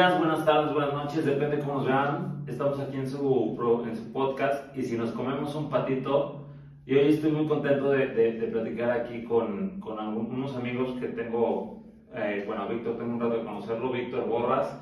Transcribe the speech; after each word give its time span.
días, 0.00 0.18
buenas 0.18 0.46
tardes, 0.46 0.72
buenas 0.72 0.94
noches, 0.94 1.26
depende 1.26 1.58
cómo 1.58 1.74
nos 1.74 1.86
vean. 1.86 2.42
Estamos 2.46 2.80
aquí 2.80 2.96
en 2.96 3.06
su, 3.06 3.84
en 3.86 3.96
su 3.96 4.10
podcast 4.14 4.74
y 4.74 4.82
si 4.82 4.96
nos 4.96 5.10
comemos 5.10 5.54
un 5.54 5.68
patito, 5.68 6.46
y 6.86 6.94
hoy 6.94 7.08
estoy 7.12 7.30
muy 7.32 7.46
contento 7.46 7.90
de, 7.90 8.06
de- 8.06 8.32
de 8.32 8.46
platicar 8.46 8.92
aquí 8.92 9.24
con, 9.24 9.78
con 9.78 9.98
algunos 10.00 10.56
amigos 10.56 10.98
que 10.98 11.08
tengo, 11.08 11.82
eh, 12.14 12.44
bueno, 12.46 12.66
Víctor, 12.66 12.96
tengo 12.96 13.12
un 13.12 13.20
rato 13.20 13.34
de 13.40 13.44
conocerlo, 13.44 13.92
Víctor 13.92 14.26
Borras 14.26 14.74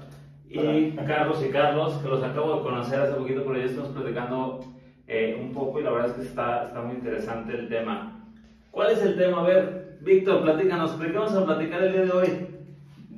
y 0.48 0.92
Carlos 0.92 1.45
y 1.45 1.50
Carlos, 1.50 1.95
que 2.00 2.09
los 2.09 2.23
acabo 2.23 2.59
de 2.59 2.62
conocer 2.62 3.00
hace 3.00 3.14
poquito, 3.14 3.42
pero 3.45 3.59
ya 3.59 3.64
estamos 3.64 3.91
platicando 3.91 4.60
eh, 5.09 5.37
un 5.42 5.52
poco 5.52 5.80
y 5.80 5.82
la 5.82 5.91
verdad 5.91 6.10
es 6.10 6.14
que 6.14 6.23
está, 6.23 6.66
está 6.69 6.80
muy 6.80 6.95
interesante 6.95 7.55
el 7.59 7.69
tema. 7.69 8.24
¿Cuál 8.70 8.92
es 8.92 9.02
el 9.02 9.16
tema? 9.16 9.41
A 9.41 9.42
ver, 9.42 9.98
Víctor, 10.00 10.42
platícanos, 10.42 10.96
¿de 10.96 11.06
qué 11.10 11.19
vamos 11.19 11.34
a 11.34 11.45
platicar 11.45 11.82
el 11.82 11.92
día 11.92 12.02
de 12.02 12.10
hoy? 12.12 12.57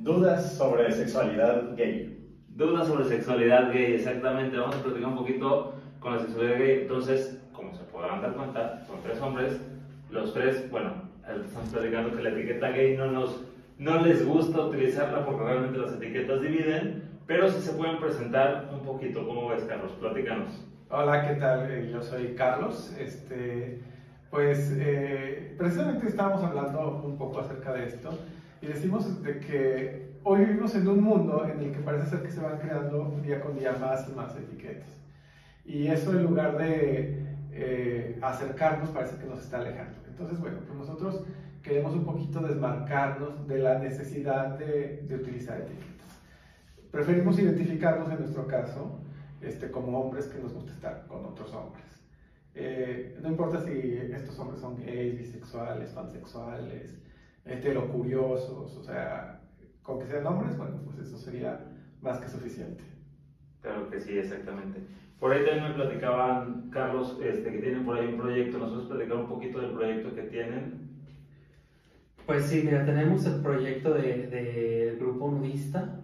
Dudas 0.03 0.53
sobre 0.57 0.91
sexualidad 0.91 1.75
gay. 1.75 2.17
Dudas 2.49 2.87
sobre 2.87 3.05
sexualidad 3.05 3.71
gay, 3.71 3.93
exactamente. 3.93 4.57
Vamos 4.57 4.77
a 4.77 4.81
platicar 4.83 5.09
un 5.09 5.15
poquito 5.15 5.75
con 5.99 6.13
la 6.13 6.19
sexualidad 6.23 6.57
gay. 6.57 6.79
Entonces, 6.81 7.39
como 7.53 7.75
se 7.75 7.83
podrán 7.83 8.19
dar 8.19 8.33
cuenta, 8.33 8.83
son 8.87 8.99
tres 9.03 9.21
hombres. 9.21 9.61
Los 10.09 10.33
tres, 10.33 10.71
bueno, 10.71 10.93
estamos 11.45 11.69
platicando 11.69 12.15
que 12.15 12.23
la 12.23 12.29
etiqueta 12.31 12.71
gay 12.71 12.97
no, 12.97 13.11
nos, 13.11 13.43
no 13.77 14.01
les 14.01 14.25
gusta 14.25 14.65
utilizarla 14.65 15.23
porque 15.23 15.43
realmente 15.43 15.77
las 15.77 15.93
etiquetas 15.93 16.41
dividen, 16.41 17.03
pero 17.27 17.47
sí 17.47 17.61
se 17.61 17.73
pueden 17.73 17.99
presentar 17.99 18.71
un 18.73 18.79
poquito. 18.79 19.23
¿Cómo 19.27 19.49
ves, 19.49 19.63
Carlos? 19.65 19.91
Platícanos. 19.99 20.65
Hola, 20.89 21.27
¿qué 21.27 21.35
tal? 21.35 21.69
Eh, 21.69 21.91
Yo 21.93 22.01
soy 22.01 22.33
Carlos. 22.33 22.91
Este, 22.97 23.79
pues 24.31 24.75
eh, 24.79 25.53
precisamente 25.59 26.07
estábamos 26.07 26.43
hablando 26.43 27.03
un 27.05 27.19
poco 27.19 27.41
acerca 27.41 27.71
de 27.73 27.85
esto 27.85 28.09
y 28.61 28.67
decimos 28.67 29.23
de 29.23 29.39
que 29.39 30.11
hoy 30.23 30.45
vivimos 30.45 30.75
en 30.75 30.87
un 30.87 31.01
mundo 31.01 31.45
en 31.45 31.59
el 31.59 31.71
que 31.71 31.79
parece 31.79 32.09
ser 32.09 32.21
que 32.21 32.31
se 32.31 32.39
van 32.39 32.59
creando 32.59 33.19
día 33.23 33.41
con 33.41 33.57
día 33.57 33.73
más 33.73 34.07
y 34.07 34.11
más 34.13 34.35
etiquetas. 34.35 34.89
Y 35.65 35.87
eso 35.87 36.11
en 36.11 36.23
lugar 36.23 36.57
de 36.57 37.25
eh, 37.51 38.19
acercarnos 38.21 38.89
parece 38.89 39.17
que 39.17 39.25
nos 39.25 39.39
está 39.39 39.59
alejando. 39.59 39.97
Entonces, 40.07 40.39
bueno, 40.39 40.59
pues 40.65 40.77
nosotros 40.77 41.23
queremos 41.63 41.93
un 41.93 42.05
poquito 42.05 42.39
desmarcarnos 42.39 43.47
de 43.47 43.59
la 43.59 43.79
necesidad 43.79 44.57
de, 44.57 45.03
de 45.07 45.15
utilizar 45.15 45.59
etiquetas. 45.61 45.91
Preferimos 46.91 47.39
identificarnos 47.39 48.11
en 48.11 48.19
nuestro 48.19 48.45
caso 48.47 48.99
este, 49.41 49.71
como 49.71 49.99
hombres 49.99 50.27
que 50.27 50.39
nos 50.39 50.53
gusta 50.53 50.71
estar 50.71 51.07
con 51.07 51.25
otros 51.25 51.51
hombres. 51.53 51.85
Eh, 52.53 53.17
no 53.21 53.29
importa 53.29 53.61
si 53.61 53.71
estos 53.71 54.37
hombres 54.37 54.59
son 54.59 54.77
gays, 54.77 55.17
bisexuales, 55.17 55.89
pansexuales, 55.91 56.93
heterocuriosos, 57.45 58.77
o 58.77 58.83
sea, 58.83 59.41
con 59.81 59.99
que 59.99 60.07
sean 60.07 60.25
hombres, 60.27 60.57
bueno, 60.57 60.79
pues 60.85 60.99
eso 60.99 61.17
sería 61.17 61.59
más 62.01 62.19
que 62.19 62.27
suficiente. 62.27 62.83
Claro 63.61 63.89
que 63.89 63.99
sí, 63.99 64.17
exactamente. 64.17 64.81
Por 65.19 65.31
ahí 65.31 65.45
también 65.45 65.69
me 65.69 65.73
platicaban, 65.75 66.69
Carlos, 66.71 67.17
este, 67.23 67.51
que 67.51 67.59
tienen 67.59 67.85
por 67.85 67.97
ahí 67.97 68.07
un 68.07 68.17
proyecto. 68.17 68.57
Nosotros 68.57 68.87
platicar 68.87 69.17
un 69.17 69.27
poquito 69.27 69.61
del 69.61 69.71
proyecto 69.71 70.15
que 70.15 70.23
tienen. 70.23 70.89
Pues 72.25 72.45
sí, 72.45 72.61
mira, 72.63 72.85
tenemos 72.85 73.25
el 73.27 73.41
proyecto 73.41 73.93
del 73.93 74.31
de, 74.31 74.97
grupo 74.99 75.29
nudista, 75.29 76.01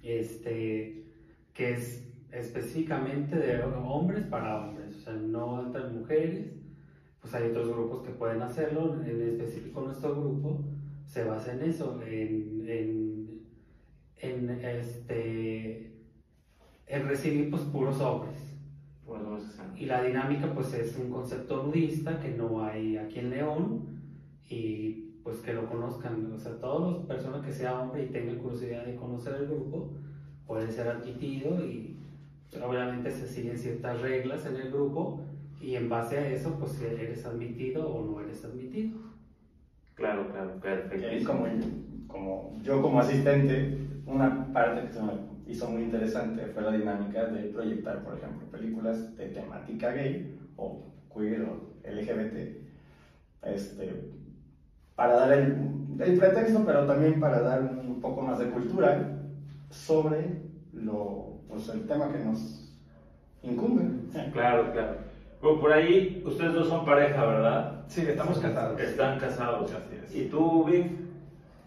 este, 0.00 1.06
que 1.54 1.72
es 1.72 2.06
específicamente 2.30 3.36
de 3.36 3.62
hombres 3.62 4.24
para 4.26 4.58
hombres, 4.58 4.94
o 4.96 5.00
sea, 5.00 5.14
no 5.14 5.66
entre 5.66 5.88
mujeres. 5.88 6.54
Pues 7.28 7.42
hay 7.42 7.50
otros 7.50 7.70
grupos 7.70 8.02
que 8.06 8.12
pueden 8.12 8.40
hacerlo, 8.40 9.02
en 9.04 9.20
específico 9.20 9.80
nuestro 9.80 10.14
grupo 10.14 10.60
se 11.04 11.24
basa 11.24 11.54
en 11.54 11.62
eso, 11.62 12.00
en, 12.06 12.64
en, 12.68 13.40
en, 14.18 14.50
este, 14.60 15.92
en 16.86 17.08
recibir 17.08 17.50
pues 17.50 17.62
puros 17.64 18.00
hombres. 18.00 18.36
Y 19.76 19.86
la 19.86 20.04
dinámica 20.04 20.54
pues 20.54 20.72
es 20.74 20.96
un 20.96 21.10
concepto 21.10 21.64
nudista 21.64 22.20
que 22.20 22.28
no 22.28 22.62
hay 22.62 22.96
aquí 22.96 23.18
en 23.18 23.30
León 23.30 23.82
y 24.48 25.16
pues 25.24 25.38
que 25.38 25.52
lo 25.52 25.68
conozcan, 25.68 26.32
o 26.32 26.38
sea, 26.38 26.52
todas 26.60 26.98
las 26.98 27.06
personas 27.06 27.44
que 27.44 27.52
sea 27.52 27.80
hombre 27.80 28.04
y 28.04 28.10
tengan 28.10 28.38
curiosidad 28.38 28.86
de 28.86 28.94
conocer 28.94 29.34
el 29.34 29.48
grupo 29.48 29.90
puede 30.46 30.70
ser 30.70 30.86
admitido 30.86 31.58
y 31.66 31.98
obviamente 32.64 33.10
se 33.10 33.26
siguen 33.26 33.58
ciertas 33.58 34.00
reglas 34.00 34.46
en 34.46 34.54
el 34.54 34.70
grupo 34.70 35.22
y 35.60 35.74
en 35.74 35.88
base 35.88 36.18
a 36.18 36.28
eso 36.28 36.56
pues 36.58 36.72
si 36.72 36.84
eres 36.84 37.24
admitido 37.24 37.88
o 37.88 38.04
no 38.04 38.20
eres 38.20 38.44
admitido. 38.44 38.98
Claro, 39.94 40.30
claro, 40.30 40.60
perfecto. 40.60 41.26
como, 41.26 41.46
como 42.06 42.52
yo 42.62 42.82
como 42.82 43.00
asistente, 43.00 43.78
una 44.04 44.52
parte 44.52 44.86
que 44.86 44.92
se 44.92 45.02
me 45.02 45.12
hizo 45.46 45.68
muy 45.70 45.84
interesante 45.84 46.46
fue 46.46 46.62
la 46.62 46.72
dinámica 46.72 47.24
de 47.26 47.48
proyectar, 47.48 48.04
por 48.04 48.16
ejemplo, 48.16 48.46
películas 48.48 49.16
de 49.16 49.28
temática 49.28 49.92
gay 49.92 50.38
o 50.56 50.82
queer 51.14 51.42
o 51.42 51.70
LGBT, 51.84 52.66
este, 53.42 54.10
para 54.94 55.14
dar 55.14 55.32
el, 55.32 55.56
el 55.98 56.18
pretexto, 56.18 56.64
pero 56.66 56.86
también 56.86 57.18
para 57.18 57.40
dar 57.40 57.62
un 57.62 58.00
poco 58.00 58.20
más 58.20 58.38
de 58.38 58.50
cultura 58.50 59.18
sobre 59.70 60.42
lo, 60.72 61.40
pues, 61.48 61.68
el 61.70 61.86
tema 61.86 62.12
que 62.12 62.18
nos 62.18 62.74
incumbe. 63.42 63.84
Claro, 64.32 64.72
claro. 64.72 65.05
Bueno, 65.40 65.60
por 65.60 65.72
ahí 65.72 66.22
ustedes 66.24 66.52
dos 66.54 66.68
son 66.68 66.84
pareja, 66.84 67.24
¿verdad? 67.24 67.72
Sí, 67.88 68.02
estamos 68.02 68.38
casados. 68.38 68.80
Están 68.80 69.18
casados. 69.18 69.70
Así 69.72 69.96
es. 70.04 70.14
¿Y 70.14 70.28
tú, 70.28 70.64
Vic? 70.64 70.86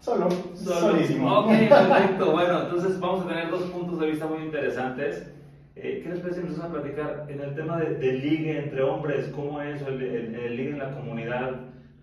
Solo, 0.00 0.28
Solo. 0.54 0.76
solísimo. 0.92 1.40
Ok, 1.40 1.48
perfecto. 1.68 2.32
Bueno, 2.32 2.62
entonces 2.62 2.98
vamos 2.98 3.24
a 3.24 3.28
tener 3.28 3.50
dos 3.50 3.62
puntos 3.64 4.00
de 4.00 4.06
vista 4.10 4.26
muy 4.26 4.38
interesantes. 4.44 5.30
Eh, 5.76 6.00
¿Qué 6.02 6.08
les 6.10 6.20
parece 6.20 6.40
si 6.40 6.46
empezamos 6.46 6.70
a 6.70 6.80
platicar 6.80 7.26
en 7.28 7.40
el 7.40 7.54
tema 7.54 7.78
de, 7.78 7.94
del 7.94 8.20
ligue 8.20 8.58
entre 8.58 8.82
hombres? 8.82 9.28
¿Cómo 9.28 9.60
es 9.62 9.80
el, 9.82 10.02
el, 10.02 10.34
el 10.34 10.56
ligue 10.56 10.70
en 10.70 10.78
la 10.78 10.90
comunidad, 10.94 11.50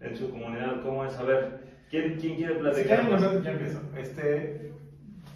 en 0.02 0.16
su 0.16 0.30
comunidad? 0.30 0.82
¿Cómo 0.84 1.06
es? 1.06 1.16
A 1.18 1.24
ver, 1.24 1.60
¿quién, 1.90 2.18
quién 2.20 2.36
quiere 2.38 2.56
platicar? 2.56 3.08
yo, 3.10 3.18
yo 3.42 3.50
empiezo. 3.52 3.80
Este, 3.98 4.72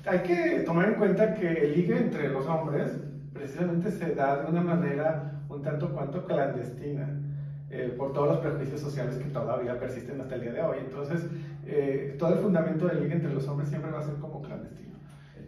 hay 0.06 0.20
que 0.20 0.64
tomar 0.66 0.88
en 0.90 0.96
cuenta 0.96 1.36
que 1.36 1.48
el 1.48 1.74
ligue 1.76 1.98
entre 1.98 2.30
los 2.30 2.46
hombres 2.48 2.98
precisamente 3.34 3.92
se 3.92 4.16
da 4.16 4.42
de 4.44 4.52
una 4.52 4.62
manera 4.62 5.31
un 5.52 5.62
tanto 5.62 5.90
cuanto 5.90 6.26
clandestina, 6.26 7.08
eh, 7.70 7.94
por 7.98 8.14
todos 8.14 8.28
los 8.28 8.38
prejuicios 8.40 8.82
sociales 8.82 9.16
que 9.18 9.30
todavía 9.30 9.80
persisten 9.80 10.20
hasta 10.20 10.36
el 10.36 10.42
día 10.42 10.54
de 10.54 10.62
hoy. 10.62 10.78
Entonces, 10.80 11.26
eh, 11.66 12.16
todo 12.20 12.34
el 12.34 12.40
fundamento 12.40 12.88
del 12.88 13.02
ligue 13.02 13.16
entre 13.16 13.34
los 13.34 13.48
hombres 13.48 13.70
siempre 13.70 13.92
va 13.92 14.00
a 14.00 14.04
ser 14.04 14.16
como 14.16 14.42
clandestino. 14.42 14.96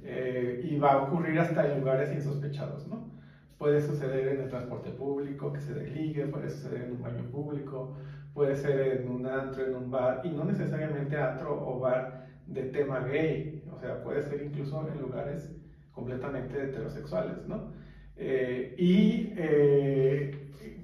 Eh, 0.06 0.62
y 0.64 0.78
va 0.78 0.94
a 0.94 1.04
ocurrir 1.04 1.40
hasta 1.40 1.72
en 1.72 1.80
lugares 1.80 2.14
insospechados, 2.14 2.88
¿no? 2.88 3.12
Puede 3.58 3.82
suceder 3.82 4.28
en 4.28 4.42
el 4.42 4.50
transporte 4.50 4.90
público, 4.92 5.54
que 5.54 5.62
se 5.62 5.74
dé 5.74 5.88
ligue, 5.88 6.26
puede 6.28 6.50
suceder 6.50 6.84
en 6.84 6.94
un 6.94 7.02
baño 7.02 7.24
público, 7.32 7.96
puede 8.34 8.56
ser 8.56 9.02
en 9.02 9.10
un 9.10 9.26
antro, 9.26 9.66
en 9.66 9.76
un 9.76 9.92
bar, 9.92 10.22
y 10.24 10.30
no 10.30 10.44
necesariamente 10.44 11.18
antro 11.18 11.54
o 11.66 11.80
bar 11.80 12.28
de 12.48 12.64
tema 12.64 13.00
gay, 13.00 13.64
o 13.72 13.78
sea, 13.78 14.04
puede 14.04 14.22
ser 14.24 14.44
incluso 14.44 14.86
en 14.94 15.02
lugares 15.02 15.56
completamente 15.94 16.62
heterosexuales, 16.62 17.48
¿no? 17.48 17.72
Eh, 18.16 18.76
y 18.78 19.34
eh, 19.38 20.32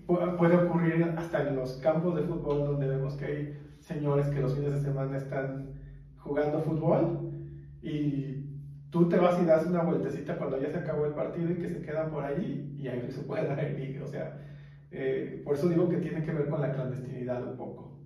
pu- 0.07 0.35
puede 0.37 0.55
ocurrir 0.55 1.13
hasta 1.15 1.47
en 1.47 1.55
los 1.55 1.73
campos 1.77 2.15
de 2.15 2.23
fútbol 2.23 2.59
donde 2.65 2.87
vemos 2.87 3.15
que 3.15 3.25
hay 3.25 3.59
señores 3.79 4.27
que 4.29 4.41
los 4.41 4.55
fines 4.55 4.73
de 4.73 4.81
semana 4.81 5.17
están 5.17 5.69
jugando 6.17 6.59
fútbol 6.61 7.31
y 7.81 8.45
tú 8.89 9.07
te 9.07 9.17
vas 9.17 9.39
y 9.41 9.45
das 9.45 9.65
una 9.67 9.83
vueltecita 9.83 10.37
cuando 10.37 10.59
ya 10.59 10.69
se 10.69 10.79
acabó 10.79 11.05
el 11.05 11.13
partido 11.13 11.51
y 11.51 11.55
que 11.55 11.69
se 11.69 11.81
quedan 11.81 12.09
por 12.09 12.23
allí 12.25 12.75
y 12.77 12.87
ahí 12.87 13.09
se 13.11 13.21
puede 13.21 13.47
dar 13.47 13.59
el 13.59 14.01
o 14.01 14.07
sea, 14.07 14.37
eh, 14.91 15.41
por 15.45 15.55
eso 15.55 15.69
digo 15.69 15.87
que 15.87 15.97
tiene 15.97 16.23
que 16.23 16.31
ver 16.31 16.49
con 16.49 16.61
la 16.61 16.71
clandestinidad 16.73 17.45
un 17.47 17.55
poco. 17.57 17.99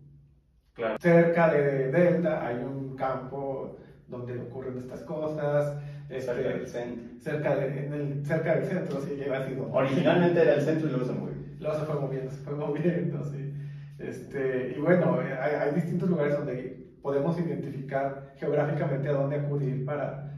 Claro. 0.74 0.98
Cerca 1.00 1.54
de 1.54 1.92
Delta 1.92 2.46
hay 2.46 2.58
un 2.58 2.96
campo 2.96 3.78
donde 4.14 4.38
ocurren 4.40 4.78
estas 4.78 5.04
cosas. 5.04 5.74
este, 6.10 6.34
Cerca 6.34 6.50
del 6.50 6.68
centro. 6.68 7.06
cerca, 7.20 7.56
de- 7.56 7.80
en 7.86 7.94
el- 7.94 8.26
cerca 8.26 8.54
del 8.56 8.66
centro, 8.66 9.00
sí, 9.00 9.16
lleva 9.16 9.40
donde- 9.40 9.58
Originalmente 9.72 10.42
era 10.42 10.54
el 10.54 10.62
centro 10.62 10.88
y 10.88 10.92
luego 10.92 11.06
se 11.06 11.14
movió. 11.14 11.34
Luego 11.60 11.76
se 11.76 11.84
fue 11.86 11.96
moviendo, 11.96 12.30
se 12.32 12.42
fue 12.42 12.56
moviendo, 12.56 13.24
sí. 13.24 13.52
Este, 13.98 14.74
y 14.76 14.80
bueno, 14.80 15.22
eh, 15.22 15.34
hay, 15.40 15.54
hay 15.54 15.72
distintos 15.74 16.10
lugares 16.10 16.36
donde 16.36 16.84
podemos 17.02 17.38
identificar 17.40 18.34
geográficamente 18.38 19.10
a 19.10 19.14
dónde 19.14 19.36
acudir 19.38 19.86
para, 19.86 20.30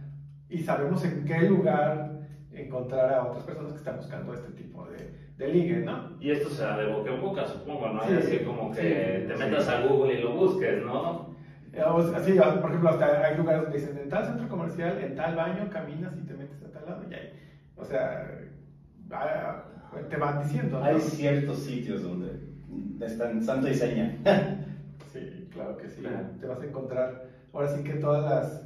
y 0.49 0.59
sabemos 0.59 1.03
en 1.03 1.25
qué 1.25 1.41
lugar 1.47 2.19
encontrar 2.51 3.09
a 3.13 3.23
otras 3.23 3.43
personas 3.43 3.71
que 3.73 3.79
están 3.79 3.97
buscando 3.97 4.33
este 4.33 4.49
tipo 4.51 4.85
de, 4.87 5.31
de 5.37 5.47
ligue, 5.47 5.81
¿no? 5.81 6.15
Y 6.19 6.31
esto 6.31 6.49
se 6.49 6.61
da 6.63 6.77
de 6.77 6.87
boca 6.87 7.11
en 7.13 7.21
boca, 7.21 7.45
supongo, 7.47 7.89
¿no? 7.89 8.03
Sí, 8.05 8.13
es 8.13 8.25
así 8.25 8.37
como 8.45 8.71
que 8.71 8.81
sí, 9.21 9.27
te 9.27 9.33
sí. 9.37 9.43
metas 9.43 9.67
a 9.67 9.81
Google 9.87 10.13
y 10.13 10.21
lo 10.21 10.35
busques, 10.35 10.81
¿no? 10.83 11.33
Eh, 11.75 11.81
Así, 12.15 12.39
por 12.61 12.69
ejemplo, 12.69 12.89
hasta 12.89 13.25
hay 13.25 13.37
lugares 13.37 13.63
donde 13.63 13.77
dicen 13.77 13.97
en 13.97 14.09
tal 14.09 14.25
centro 14.25 14.47
comercial, 14.47 14.97
en 14.97 15.15
tal 15.15 15.35
baño, 15.35 15.69
caminas 15.69 16.13
y 16.17 16.25
te 16.25 16.33
metes 16.33 16.63
a 16.63 16.71
tal 16.71 16.85
lado 16.85 17.03
y 17.09 17.13
ahí. 17.13 17.33
O 17.75 17.83
sea, 17.83 18.25
te 20.09 20.15
van 20.17 20.41
diciendo. 20.41 20.79
¿no? 20.79 20.85
Hay 20.85 21.01
ciertos 21.01 21.59
sitios 21.59 22.03
donde 22.03 22.39
están 23.01 23.43
santo 23.43 23.67
y 23.67 23.75
seña. 23.75 24.15
Sí, 25.11 25.47
claro 25.53 25.77
que 25.77 25.87
sí. 25.87 26.01
Claro. 26.01 26.25
Te 26.41 26.45
vas 26.45 26.59
a 26.59 26.65
encontrar 26.65 27.23
ahora 27.53 27.69
sí 27.69 27.83
que 27.85 27.93
todas 27.93 28.29
las 28.29 28.65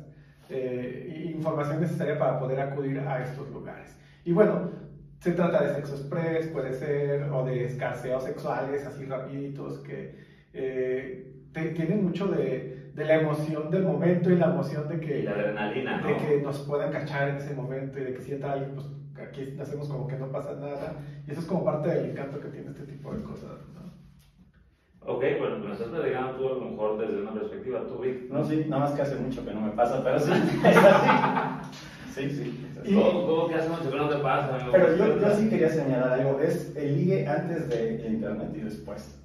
eh, 0.50 1.32
información 1.36 1.80
necesaria 1.80 2.18
para 2.18 2.40
poder 2.40 2.60
acudir 2.60 3.00
a 3.02 3.22
estos 3.22 3.52
lugares. 3.52 3.96
Y 4.26 4.32
bueno, 4.32 4.72
se 5.20 5.34
trata 5.34 5.64
de 5.64 5.76
sexo 5.76 5.94
express, 5.94 6.48
puede 6.48 6.74
ser, 6.74 7.30
o 7.32 7.46
de 7.46 7.66
escarceos 7.66 8.24
sexuales 8.24 8.84
así 8.84 9.06
rapiditos 9.06 9.78
que 9.80 10.16
eh, 10.54 11.36
tienen 11.54 12.06
mucho 12.06 12.28
de, 12.30 12.79
de, 12.94 13.06
la 13.06 13.16
emoción 13.16 13.70
del 13.70 13.84
momento 13.84 14.30
y 14.30 14.38
la 14.38 14.48
emoción 14.48 14.88
de 14.88 15.00
que, 15.00 15.24
la 15.24 15.32
adrenalina, 15.32 16.02
de 16.02 16.18
que 16.18 16.42
nos 16.42 16.60
puedan 16.60 16.92
cachar 16.92 17.30
en 17.30 17.38
ese 17.38 17.54
momento 17.54 18.00
y 18.00 18.04
de 18.04 18.14
que 18.14 18.22
sienta 18.22 18.54
alguien, 18.54 18.76
pues 18.76 18.88
aquí 19.28 19.58
hacemos 19.60 19.90
como 19.90 20.08
que 20.08 20.18
no 20.18 20.32
pasa 20.32 20.54
nada. 20.56 20.96
Y 21.28 21.32
eso 21.32 21.42
es 21.42 21.46
como 21.46 21.66
parte 21.66 21.90
del 21.90 22.12
encanto 22.12 22.40
que 22.40 22.50
tiene 22.50 22.70
este 22.70 22.84
tipo 22.84 23.14
de 23.14 23.24
cosas. 23.24 23.52
¿no? 23.74 25.12
Ok, 25.12 25.24
bueno, 25.40 25.58
me 25.60 25.74
estás 25.74 25.88
platicando 25.88 26.38
tú 26.38 26.48
a 26.48 26.54
lo 26.54 26.62
mejor 26.62 26.98
desde 27.00 27.22
una 27.22 27.34
perspectiva, 27.34 27.88
tú, 27.88 28.00
Vic. 28.00 28.30
No, 28.30 28.44
sí, 28.44 28.66
nada 28.68 28.84
más 28.84 28.92
que 28.94 29.02
hace 29.02 29.16
mucho 29.16 29.46
que 29.46 29.54
no 29.54 29.62
me 29.62 29.72
pasa, 29.72 30.04
pero 30.04 30.20
sí, 30.20 30.32
Sí, 32.14 32.30
sí. 32.30 32.66
¿Cómo, 32.86 33.26
¿Cómo, 33.28 33.48
que 33.48 33.56
hace 33.56 33.70
mucho 33.70 33.92
que 33.92 33.98
no 33.98 34.10
te 34.10 34.18
pasa, 34.18 34.56
amigo? 34.56 34.72
Pero 34.72 34.96
yo, 34.96 35.20
yo 35.20 35.36
sí 35.36 35.50
quería 35.50 35.70
señalar 35.70 36.14
algo, 36.14 36.40
es 36.40 36.76
el 36.76 36.98
ligue 36.98 37.28
antes 37.28 37.70
de 37.70 38.08
internet 38.08 38.50
y 38.56 38.62
después. 38.62 39.20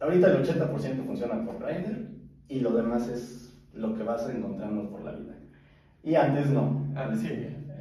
Ahorita 0.00 0.28
el 0.28 0.42
80% 0.42 1.04
funciona 1.04 1.44
por 1.44 1.58
Grindr 1.58 2.08
y 2.48 2.60
lo 2.60 2.72
demás 2.72 3.08
es 3.08 3.56
lo 3.74 3.94
que 3.94 4.02
vas 4.02 4.28
encontrando 4.28 4.90
por 4.90 5.04
la 5.04 5.12
vida. 5.12 5.34
Y 6.02 6.14
antes 6.14 6.50
no. 6.50 6.86
Antes 6.96 7.20
sí. 7.20 7.28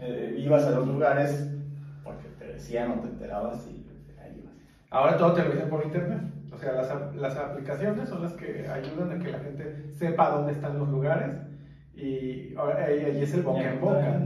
Eh, 0.01 0.37
ibas 0.39 0.65
a 0.65 0.71
los 0.71 0.87
lugares 0.87 1.49
porque 2.03 2.27
te 2.37 2.53
decían 2.53 2.91
o 2.91 3.01
te 3.01 3.07
enterabas 3.07 3.67
y 3.67 3.85
ahí 4.19 4.39
ibas. 4.41 4.53
Ahora 4.89 5.17
todo 5.17 5.33
te 5.33 5.43
lo 5.43 5.51
dicen 5.51 5.69
por 5.69 5.83
internet. 5.83 6.21
O 6.51 6.57
sea, 6.57 6.73
las, 6.73 7.15
las 7.15 7.37
aplicaciones 7.37 8.09
son 8.09 8.21
las 8.21 8.33
que 8.33 8.67
ayudan 8.67 9.11
a 9.11 9.23
que 9.23 9.31
la 9.31 9.39
gente 9.39 9.91
sepa 9.93 10.31
dónde 10.31 10.51
están 10.53 10.77
los 10.77 10.89
lugares 10.89 11.35
y 12.01 12.55
ahí 12.57 13.21
es 13.21 13.33
el 13.33 13.43
boca 13.43 13.73
en 13.73 13.81
boca. 13.81 14.21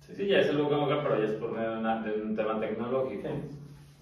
Sí, 0.00 0.26
ya 0.26 0.38
es 0.38 0.48
el 0.48 0.58
boca 0.58 0.74
en 0.74 0.80
boca, 0.80 1.02
pero 1.02 1.18
ya 1.18 1.26
es 1.26 1.32
por 1.32 1.52
medio 1.52 1.80
de, 1.80 2.22
un 2.22 2.34
tema 2.34 2.60
tecnológico. 2.60 3.28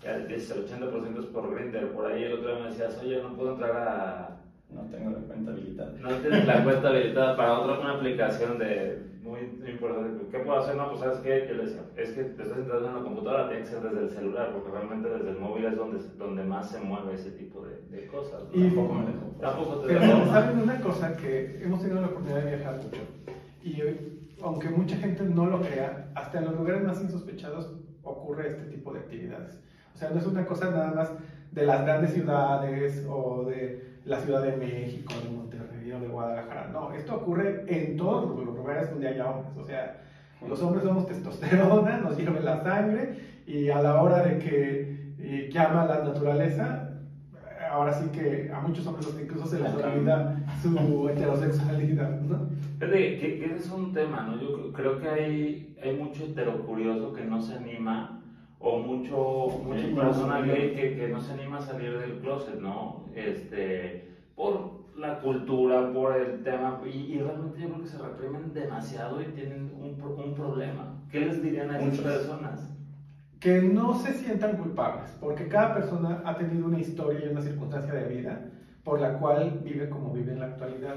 El 0.07 0.29
80% 0.29 1.19
es 1.19 1.27
por 1.27 1.55
Grindr. 1.55 1.93
Por 1.93 2.07
ahí 2.07 2.25
el 2.25 2.35
otro 2.35 2.55
día 2.55 2.65
me 2.65 2.71
decías, 2.71 2.99
oye, 3.03 3.23
no 3.23 3.35
puedo 3.35 3.53
entrar 3.53 3.77
a. 3.77 4.37
No 4.71 4.83
tengo 4.91 5.11
la 5.11 5.19
cuenta 5.19 5.53
habilitada. 5.53 5.93
No 6.01 6.09
tienes 6.17 6.47
la 6.47 6.65
cuenta 6.65 6.89
habilitada 6.89 7.37
para 7.37 7.59
otra 7.61 7.81
una 7.81 7.95
aplicación 7.95 8.59
de 8.59 9.03
muy, 9.27 9.41
importante. 9.69 10.27
¿Qué 10.31 10.39
puedo 10.39 10.61
hacer? 10.61 10.77
No, 10.77 10.89
pues 10.89 11.01
sabes 11.01 11.19
qué, 11.19 11.47
yo 11.49 11.55
le 11.55 11.65
decía, 11.65 11.83
es 11.97 12.11
que 12.13 12.23
te 12.23 12.43
estás 12.43 12.59
entrando 12.59 12.89
en 12.89 12.95
la 12.95 13.03
computadora, 13.03 13.49
tiene 13.49 13.65
que 13.65 13.69
ser 13.69 13.83
desde 13.83 14.01
el 14.01 14.11
celular, 14.11 14.53
porque 14.53 14.71
realmente 14.71 15.09
desde 15.09 15.31
el 15.31 15.39
móvil 15.39 15.65
es 15.65 15.77
donde, 15.77 15.99
donde 16.17 16.45
más 16.45 16.71
se 16.71 16.81
mueve 16.81 17.15
ese 17.15 17.33
tipo 17.33 17.63
de, 17.63 17.81
de 17.91 18.07
cosas. 18.07 18.43
Y 18.53 18.63
tampoco 18.63 18.95
me 18.95 19.07
dejó. 19.07 19.27
Tampoco 19.41 19.77
te 19.79 19.89
Pero 19.89 20.27
saben 20.27 20.59
una 20.61 20.81
cosa 20.81 21.17
que 21.17 21.61
hemos 21.63 21.81
tenido 21.81 22.01
la 22.01 22.07
oportunidad 22.07 22.45
de 22.45 22.57
viajar 22.57 22.77
mucho. 22.77 23.03
Y 23.65 23.83
aunque 24.43 24.69
mucha 24.69 24.97
gente 24.97 25.25
no 25.25 25.47
lo 25.47 25.61
crea, 25.61 26.11
hasta 26.15 26.39
en 26.39 26.45
los 26.45 26.57
lugares 26.57 26.83
más 26.85 27.03
insospechados 27.03 27.73
ocurre 28.03 28.51
este 28.51 28.65
tipo 28.67 28.93
de 28.93 29.01
actividades. 29.01 29.61
O 29.97 29.99
sea, 29.99 30.11
no 30.11 30.19
es 30.19 30.27
una 30.27 30.45
cosa 30.45 30.71
nada 30.71 30.93
más 30.93 31.11
de 31.53 31.65
las 31.65 31.83
grandes 31.87 32.13
ciudades 32.13 33.07
o 33.09 33.45
de 33.45 33.97
la 34.05 34.21
Ciudad 34.21 34.43
de 34.43 34.55
México, 34.59 35.15
de 35.25 35.31
Monterrey 35.31 35.91
o 35.91 36.01
de 36.01 36.09
Guadalajara. 36.09 36.69
No, 36.71 36.93
esto 36.93 37.15
ocurre 37.17 37.65
en 37.67 37.97
todos 37.97 38.45
los 38.45 38.55
lugares 38.55 38.91
donde 38.91 39.09
haya 39.09 39.27
hombres. 39.27 39.57
O 39.57 39.65
sea, 39.65 40.03
los 40.47 40.61
hombres 40.61 40.85
somos 40.85 41.07
testosterona, 41.07 41.97
nos 42.05 42.15
hierve 42.15 42.43
la 42.43 42.63
sangre 42.63 43.17
y 43.47 43.71
a 43.71 43.81
la 43.81 44.03
hora 44.03 44.23
de 44.23 44.39
que 44.39 45.49
llama 45.51 45.87
la 45.87 46.05
naturaleza, 46.05 46.91
ahora 47.73 47.95
sí 47.95 48.11
que 48.11 48.53
a 48.53 48.61
muchos 48.61 48.87
hombres 48.87 49.09
incluso 49.19 49.47
se 49.47 49.61
les 49.61 49.73
olvida 49.73 50.37
su 50.61 51.09
heterosexualidad, 51.09 52.21
¿no? 52.21 52.51
Que, 52.79 53.19
que, 53.19 53.55
es 53.57 53.71
un 53.71 53.95
tema, 53.95 54.29
¿no? 54.29 54.39
Yo 54.39 54.75
creo 54.75 55.01
que 55.01 55.09
hay, 55.09 55.77
hay 55.83 55.97
mucho 55.97 56.25
heterocurioso 56.25 57.15
que 57.15 57.25
no 57.25 57.41
se 57.41 57.55
anima 57.55 58.16
o 58.59 58.79
mucho, 58.79 59.61
mucha 59.65 59.95
persona 59.95 60.41
gay 60.41 60.75
que, 60.75 60.97
que, 60.97 61.09
no 61.09 61.21
se 61.21 61.33
anima 61.33 61.59
a 61.59 61.63
salir 61.63 61.99
del 61.99 62.21
closet, 62.21 62.59
¿no? 62.61 63.05
Este, 63.15 64.09
por 64.35 64.87
la 64.97 65.21
cultura, 65.21 65.93
por 65.93 66.17
el 66.17 66.43
tema, 66.43 66.81
y, 66.87 67.15
y 67.15 67.19
realmente 67.19 67.61
yo 67.61 67.69
creo 67.69 67.83
que 67.83 67.89
se 67.89 67.99
reprimen 67.99 68.55
demasiado 68.55 69.21
y 69.21 69.27
tienen 69.27 69.73
un, 69.79 70.01
un 70.01 70.35
problema. 70.35 71.03
¿Qué 71.11 71.21
les 71.21 71.43
dirían 71.43 71.71
a 71.71 71.81
esas 71.81 72.01
personas? 72.01 72.73
Que 73.41 73.61
no 73.61 73.95
se 73.95 74.15
sientan 74.15 74.57
culpables, 74.57 75.15
porque 75.21 75.49
cada 75.49 75.75
persona 75.75 76.23
ha 76.25 76.37
tenido 76.37 76.67
una 76.67 76.81
historia 76.81 77.27
y 77.27 77.29
una 77.29 77.43
circunstancia 77.43 77.93
de 77.93 78.09
vida 78.09 78.51
por 78.87 79.01
la 79.01 79.19
cual 79.19 79.61
vive 79.65 79.91
como 79.91 80.13
vive 80.13 80.33
en 80.33 80.41
la 80.41 80.47
actualidad. 80.47 80.95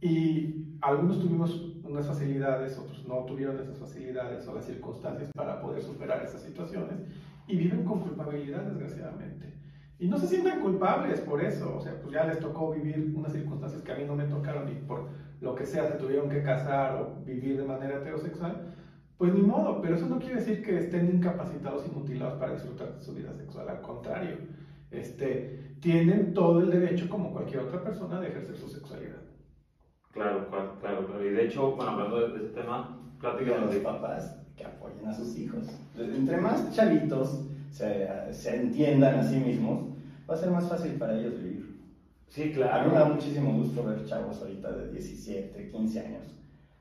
Y 0.00 0.76
algunos 0.80 1.20
tuvimos 1.20 1.76
unas 1.84 2.06
facilidades, 2.06 2.78
otros 2.78 3.06
no 3.06 3.24
tuvieron 3.26 3.60
esas 3.60 3.76
facilidades 3.76 4.48
o 4.48 4.54
las 4.54 4.64
circunstancias 4.64 5.30
para 5.34 5.41
poder 5.82 5.94
superar 5.94 6.24
esas 6.24 6.42
situaciones 6.42 7.00
y 7.46 7.56
viven 7.56 7.84
con 7.84 8.00
culpabilidad, 8.00 8.62
desgraciadamente. 8.62 9.52
Y 9.98 10.08
no 10.08 10.18
se 10.18 10.26
sienten 10.26 10.60
culpables 10.60 11.20
por 11.20 11.44
eso, 11.44 11.76
o 11.76 11.80
sea, 11.80 12.00
pues 12.00 12.12
ya 12.12 12.24
les 12.24 12.40
tocó 12.40 12.72
vivir 12.72 13.12
unas 13.14 13.32
circunstancias 13.32 13.82
que 13.82 13.92
a 13.92 13.96
mí 13.96 14.04
no 14.04 14.16
me 14.16 14.24
tocaron 14.24 14.68
y 14.68 14.74
por 14.74 15.08
lo 15.40 15.54
que 15.54 15.64
sea 15.64 15.86
se 15.86 15.98
tuvieron 15.98 16.28
que 16.28 16.42
casar 16.42 16.96
o 16.96 17.24
vivir 17.24 17.56
de 17.56 17.64
manera 17.64 17.98
heterosexual, 17.98 18.74
pues 19.16 19.32
ni 19.32 19.42
modo, 19.42 19.80
pero 19.80 19.96
eso 19.96 20.06
no 20.06 20.18
quiere 20.18 20.36
decir 20.36 20.62
que 20.62 20.78
estén 20.78 21.08
incapacitados 21.08 21.86
y 21.86 21.90
mutilados 21.90 22.38
para 22.38 22.52
disfrutar 22.52 22.94
de 22.94 23.00
su 23.00 23.14
vida 23.14 23.32
sexual, 23.32 23.68
al 23.68 23.80
contrario, 23.80 24.38
este, 24.90 25.76
tienen 25.80 26.34
todo 26.34 26.60
el 26.60 26.70
derecho 26.70 27.08
como 27.08 27.32
cualquier 27.32 27.60
otra 27.60 27.82
persona 27.82 28.20
de 28.20 28.28
ejercer 28.28 28.56
su 28.56 28.68
sexualidad. 28.68 29.22
Claro, 30.10 30.48
claro, 30.50 31.06
claro. 31.06 31.24
Y 31.24 31.30
de 31.30 31.44
hecho, 31.44 31.72
bueno, 31.72 31.92
hablando 31.92 32.28
de, 32.28 32.44
este 32.44 32.60
tema, 32.60 32.98
platicamos 33.18 33.72
de 33.72 33.80
papás 33.80 34.41
que 34.56 34.64
apoyen 34.64 35.06
a 35.06 35.14
sus 35.14 35.36
hijos. 35.38 35.64
Entre 35.98 36.36
más 36.36 36.72
chavitos 36.74 37.44
se, 37.70 38.08
se, 38.32 38.56
entiendan 38.56 39.20
a 39.20 39.22
sí 39.22 39.36
mismos, 39.36 39.84
va 40.28 40.34
a 40.34 40.38
ser 40.38 40.50
más 40.50 40.68
fácil 40.68 40.92
para 40.92 41.18
ellos 41.18 41.42
vivir. 41.42 41.80
Sí, 42.28 42.52
claro. 42.52 42.74
A 42.74 42.84
mí 42.84 42.92
me 42.92 42.98
da 42.98 43.04
muchísimo 43.06 43.52
gusto 43.52 43.84
ver 43.84 44.04
chavos 44.04 44.40
ahorita 44.40 44.72
de 44.72 44.92
17, 44.92 45.70
15 45.70 46.00
años, 46.00 46.34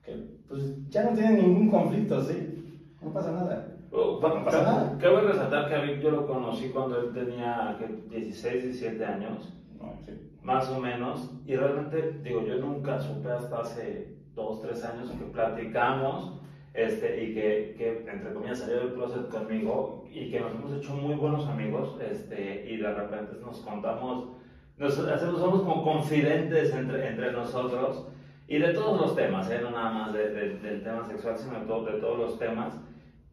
que 0.03 0.15
pues 0.47 0.89
ya 0.89 1.03
no 1.03 1.13
tienen 1.13 1.38
ningún 1.38 1.69
conflicto, 1.69 2.23
¿sí? 2.23 2.88
No 3.01 3.12
pasa 3.12 3.31
nada. 3.31 3.77
Oh, 3.91 4.19
no 4.21 4.45
pasa 4.45 4.63
nada. 4.63 4.97
Cabe 4.97 5.21
resaltar 5.21 5.67
que 5.67 5.75
a 5.75 5.81
mí 5.83 6.01
yo 6.01 6.12
lo 6.12 6.25
conocí 6.25 6.69
cuando 6.69 7.01
él 7.01 7.13
tenía 7.13 7.77
16, 8.09 8.63
17 8.63 9.03
años. 9.06 9.53
No, 9.77 9.93
sí 10.05 10.13
más 10.43 10.69
o 10.69 10.79
menos, 10.79 11.31
y 11.46 11.55
realmente, 11.55 12.19
digo, 12.24 12.43
yo 12.43 12.57
nunca 12.57 13.00
supe 13.00 13.29
hasta 13.29 13.62
hace 13.62 14.17
dos, 14.34 14.62
tres 14.62 14.84
años 14.84 15.12
que 15.12 15.25
platicamos, 15.25 16.41
este, 16.74 17.24
y 17.24 17.34
que, 17.34 17.75
que, 17.78 18.06
entre 18.10 18.34
comillas, 18.34 18.60
salió 18.60 18.80
del 18.80 18.94
closet 18.94 19.28
conmigo, 19.30 20.08
y 20.12 20.30
que 20.30 20.40
nos 20.40 20.54
hemos 20.54 20.74
hecho 20.74 20.94
muy 20.94 21.16
buenos 21.16 21.46
amigos, 21.48 21.98
este, 22.01 22.66
y 22.70 22.78
de 22.78 22.94
repente 22.94 23.38
nos 23.42 23.60
contamos, 23.60 24.30
nos 24.78 24.98
hacemos, 25.00 25.40
somos 25.40 25.62
como 25.62 25.84
confidentes 25.84 26.74
entre, 26.74 27.08
entre 27.08 27.32
nosotros, 27.32 28.08
y 28.48 28.58
de 28.58 28.74
todos 28.74 29.00
los 29.01 29.16
temas, 29.16 29.50
¿eh? 29.50 29.60
no 29.62 29.72
nada 29.72 29.92
más 29.92 30.13
de, 30.13 30.30
del 30.30 30.84
tema 30.84 31.06
sexual, 31.06 31.38
sino 31.38 31.60
de, 31.60 31.66
todo, 31.66 31.86
de 31.86 32.00
todos 32.00 32.18
los 32.18 32.40
temas, 32.40 32.80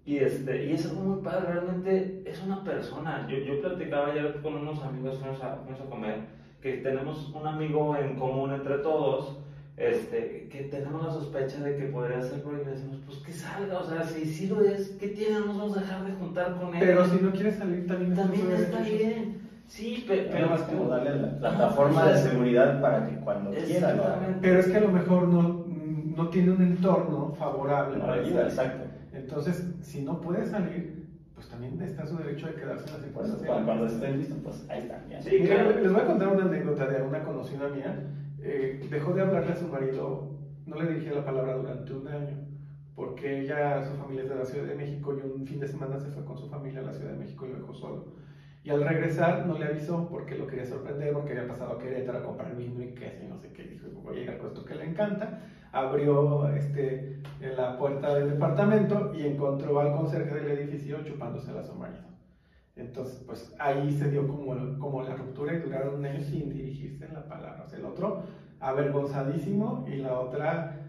y, 0.04 0.16
este, 0.18 0.66
y 0.66 0.72
es 0.72 0.88
algo 0.88 1.02
muy 1.02 1.22
padre, 1.22 1.52
realmente 1.52 2.22
es 2.24 2.42
una 2.42 2.64
persona, 2.64 3.26
yo, 3.28 3.36
yo 3.38 3.60
platicaba 3.60 4.08
ayer 4.08 4.40
con 4.42 4.54
unos 4.54 4.82
amigos, 4.82 5.18
fuimos 5.18 5.42
a, 5.42 5.56
fuimos 5.56 5.80
a 5.80 5.84
comer, 5.84 6.38
que 6.60 6.78
tenemos 6.78 7.30
un 7.34 7.46
amigo 7.46 7.96
en 7.96 8.16
común 8.16 8.52
entre 8.52 8.78
todos, 8.78 9.38
este, 9.78 10.48
que 10.50 10.64
tenemos 10.64 11.04
la 11.04 11.12
sospecha 11.12 11.60
de 11.60 11.76
que 11.76 11.84
podría 11.86 12.22
ser 12.22 12.42
por 12.42 12.54
ahí, 12.54 12.62
y 12.62 12.70
decimos, 12.70 12.98
pues 13.06 13.18
que 13.18 13.32
salga, 13.32 13.78
o 13.78 13.84
sea, 13.84 14.04
si 14.04 14.24
sí 14.24 14.46
lo 14.48 14.60
es, 14.60 14.90
¿qué 15.00 15.08
tiene? 15.08 15.40
No 15.40 15.46
nos 15.46 15.58
vamos 15.58 15.76
a 15.76 15.80
dejar 15.80 16.04
de 16.04 16.12
juntar 16.12 16.56
con 16.58 16.74
él. 16.74 16.80
Pero 16.80 17.06
si 17.06 17.22
no 17.22 17.30
quiere 17.30 17.52
salir 17.52 17.86
también, 17.86 18.14
también 18.14 18.52
está 18.52 18.80
bien. 18.80 19.48
Sí, 19.68 20.04
pero, 20.08 20.30
pero 20.32 20.48
más 20.48 20.62
como 20.62 20.88
darle 20.88 21.16
la 21.16 21.38
plataforma 21.38 22.06
de 22.06 22.18
seguridad 22.18 22.80
para 22.80 23.06
que 23.06 23.16
cuando 23.16 23.50
quiera 23.50 23.94
lo 23.94 24.04
haga. 24.04 24.38
Pero 24.40 24.60
es 24.60 24.66
que 24.66 24.76
a 24.76 24.80
lo 24.80 24.88
mejor 24.88 25.28
no, 25.28 25.66
no 26.16 26.28
tiene 26.30 26.52
un 26.52 26.62
entorno 26.62 27.34
favorable 27.38 27.98
para 27.98 28.22
vida, 28.22 28.44
exacto. 28.44 28.84
Entonces, 29.12 29.64
si 29.82 30.02
no 30.02 30.20
puede 30.20 30.46
salir, 30.46 31.06
pues 31.34 31.48
también 31.48 31.80
está 31.82 32.06
su 32.06 32.16
derecho 32.16 32.46
de 32.46 32.54
quedarse 32.54 32.86
en 32.86 32.92
las 32.94 33.02
circunstancias. 33.02 33.46
Cuando, 33.46 33.66
cuando 33.66 33.86
estén 33.86 34.18
listos, 34.18 34.38
pues 34.42 34.64
ahí 34.70 34.80
está. 34.80 35.20
Sí, 35.20 35.38
Les 35.38 35.92
voy 35.92 36.00
a 36.00 36.06
contar 36.06 36.28
una 36.28 36.44
anécdota 36.44 36.86
de 36.86 37.02
una 37.02 37.22
conocida 37.22 37.68
mía. 37.68 37.94
Eh, 38.42 38.86
dejó 38.90 39.12
de 39.12 39.22
hablarle 39.22 39.52
a 39.52 39.56
su 39.56 39.68
marido, 39.68 40.30
no 40.66 40.76
le 40.76 40.88
dirigía 40.90 41.12
la 41.12 41.24
palabra 41.24 41.54
durante 41.54 41.92
un 41.92 42.08
año, 42.08 42.36
porque 42.94 43.40
ella, 43.40 43.82
su 43.82 43.94
familia 43.94 44.24
es 44.24 44.28
de 44.28 44.36
la 44.36 44.44
Ciudad 44.44 44.66
de 44.66 44.74
México 44.74 45.14
y 45.16 45.20
un 45.20 45.46
fin 45.46 45.60
de 45.60 45.68
semana 45.68 45.98
se 45.98 46.10
fue 46.10 46.24
con 46.24 46.38
su 46.38 46.48
familia 46.48 46.80
a 46.80 46.84
la 46.84 46.92
Ciudad 46.92 47.12
de 47.12 47.18
México 47.18 47.46
y 47.46 47.50
lo 47.50 47.58
dejó 47.58 47.74
solo. 47.74 48.04
Y 48.62 48.70
al 48.70 48.82
regresar 48.82 49.46
no 49.46 49.56
le 49.56 49.66
avisó 49.66 50.08
porque 50.08 50.36
lo 50.36 50.46
quería 50.46 50.66
sorprender, 50.66 51.12
porque 51.12 51.32
había 51.32 51.48
pasado 51.48 51.72
a 51.72 51.78
Querétaro 51.78 52.18
a 52.18 52.22
comprar 52.22 52.56
vino 52.56 52.82
y 52.82 52.94
queso 52.94 53.24
y 53.24 53.28
no 53.28 53.38
sé 53.38 53.52
qué. 53.52 53.62
Dijo, 53.64 53.86
voy 54.02 54.16
a 54.16 54.18
llegar 54.20 54.38
con 54.38 54.48
esto 54.48 54.64
que 54.64 54.74
le 54.74 54.84
encanta 54.84 55.40
abrió 55.72 56.48
este, 56.48 57.22
la 57.40 57.76
puerta 57.76 58.14
del 58.14 58.30
departamento 58.30 59.12
y 59.14 59.26
encontró 59.26 59.80
al 59.80 59.92
conserje 59.92 60.34
del 60.34 60.58
edificio 60.58 61.04
chupándose 61.04 61.50
a 61.56 61.62
su 61.62 61.74
marido. 61.74 62.17
Entonces, 62.78 63.22
pues 63.26 63.54
ahí 63.58 63.92
se 63.92 64.10
dio 64.10 64.26
como, 64.26 64.78
como 64.78 65.02
la 65.02 65.16
ruptura 65.16 65.54
y 65.54 65.58
duraron 65.58 65.96
un 65.96 66.06
año 66.06 66.20
sin 66.20 66.52
dirigirse 66.52 67.04
en 67.04 67.14
la 67.14 67.26
palabra. 67.28 67.64
O 67.66 67.68
sea, 67.68 67.78
el 67.78 67.84
otro 67.84 68.22
avergonzadísimo 68.60 69.86
y 69.88 69.96
la 69.96 70.18
otra 70.18 70.80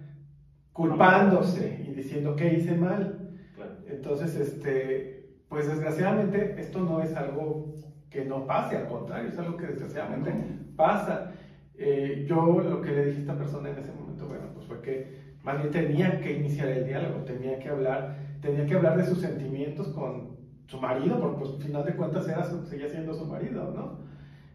culpándose 0.71 1.83
y 1.87 1.91
diciendo 1.91 2.35
que 2.35 2.53
hice 2.53 2.75
mal. 2.75 3.31
Claro. 3.55 3.71
Entonces, 3.87 4.35
este, 4.35 5.39
pues 5.49 5.67
desgraciadamente 5.67 6.55
esto 6.59 6.79
no 6.79 7.01
es 7.01 7.15
algo 7.15 7.75
que 8.09 8.25
no 8.25 8.45
pase, 8.45 8.77
al 8.77 8.87
contrario, 8.87 9.29
es 9.29 9.37
algo 9.37 9.57
que 9.57 9.67
desgraciadamente 9.67 10.33
pasa. 10.75 11.31
Eh, 11.75 12.25
yo 12.27 12.59
lo 12.59 12.81
que 12.81 12.91
le 12.91 13.05
dije 13.05 13.17
a 13.17 13.21
esta 13.21 13.37
persona 13.37 13.69
en 13.69 13.77
ese 13.77 13.91
momento, 13.91 14.27
bueno, 14.27 14.45
pues 14.53 14.65
fue 14.65 14.81
que 14.81 15.35
más 15.43 15.57
bien 15.57 15.71
tenía 15.71 16.19
que 16.19 16.33
iniciar 16.33 16.69
el 16.69 16.85
diálogo, 16.85 17.23
tenía 17.23 17.57
que 17.59 17.69
hablar, 17.69 18.17
tenía 18.41 18.65
que 18.65 18.75
hablar 18.75 18.97
de 18.97 19.05
sus 19.05 19.19
sentimientos 19.19 19.87
con 19.89 20.28
su 20.69 20.77
marido, 20.77 21.19
porque 21.19 21.37
pues 21.37 21.51
al 21.51 21.61
final 21.61 21.83
de 21.85 21.95
cuentas 21.95 22.27
era 22.27 22.43
su- 22.43 22.65
seguía 22.65 22.87
siendo 22.89 23.13
su 23.13 23.25
marido, 23.25 23.71
¿no? 23.73 23.99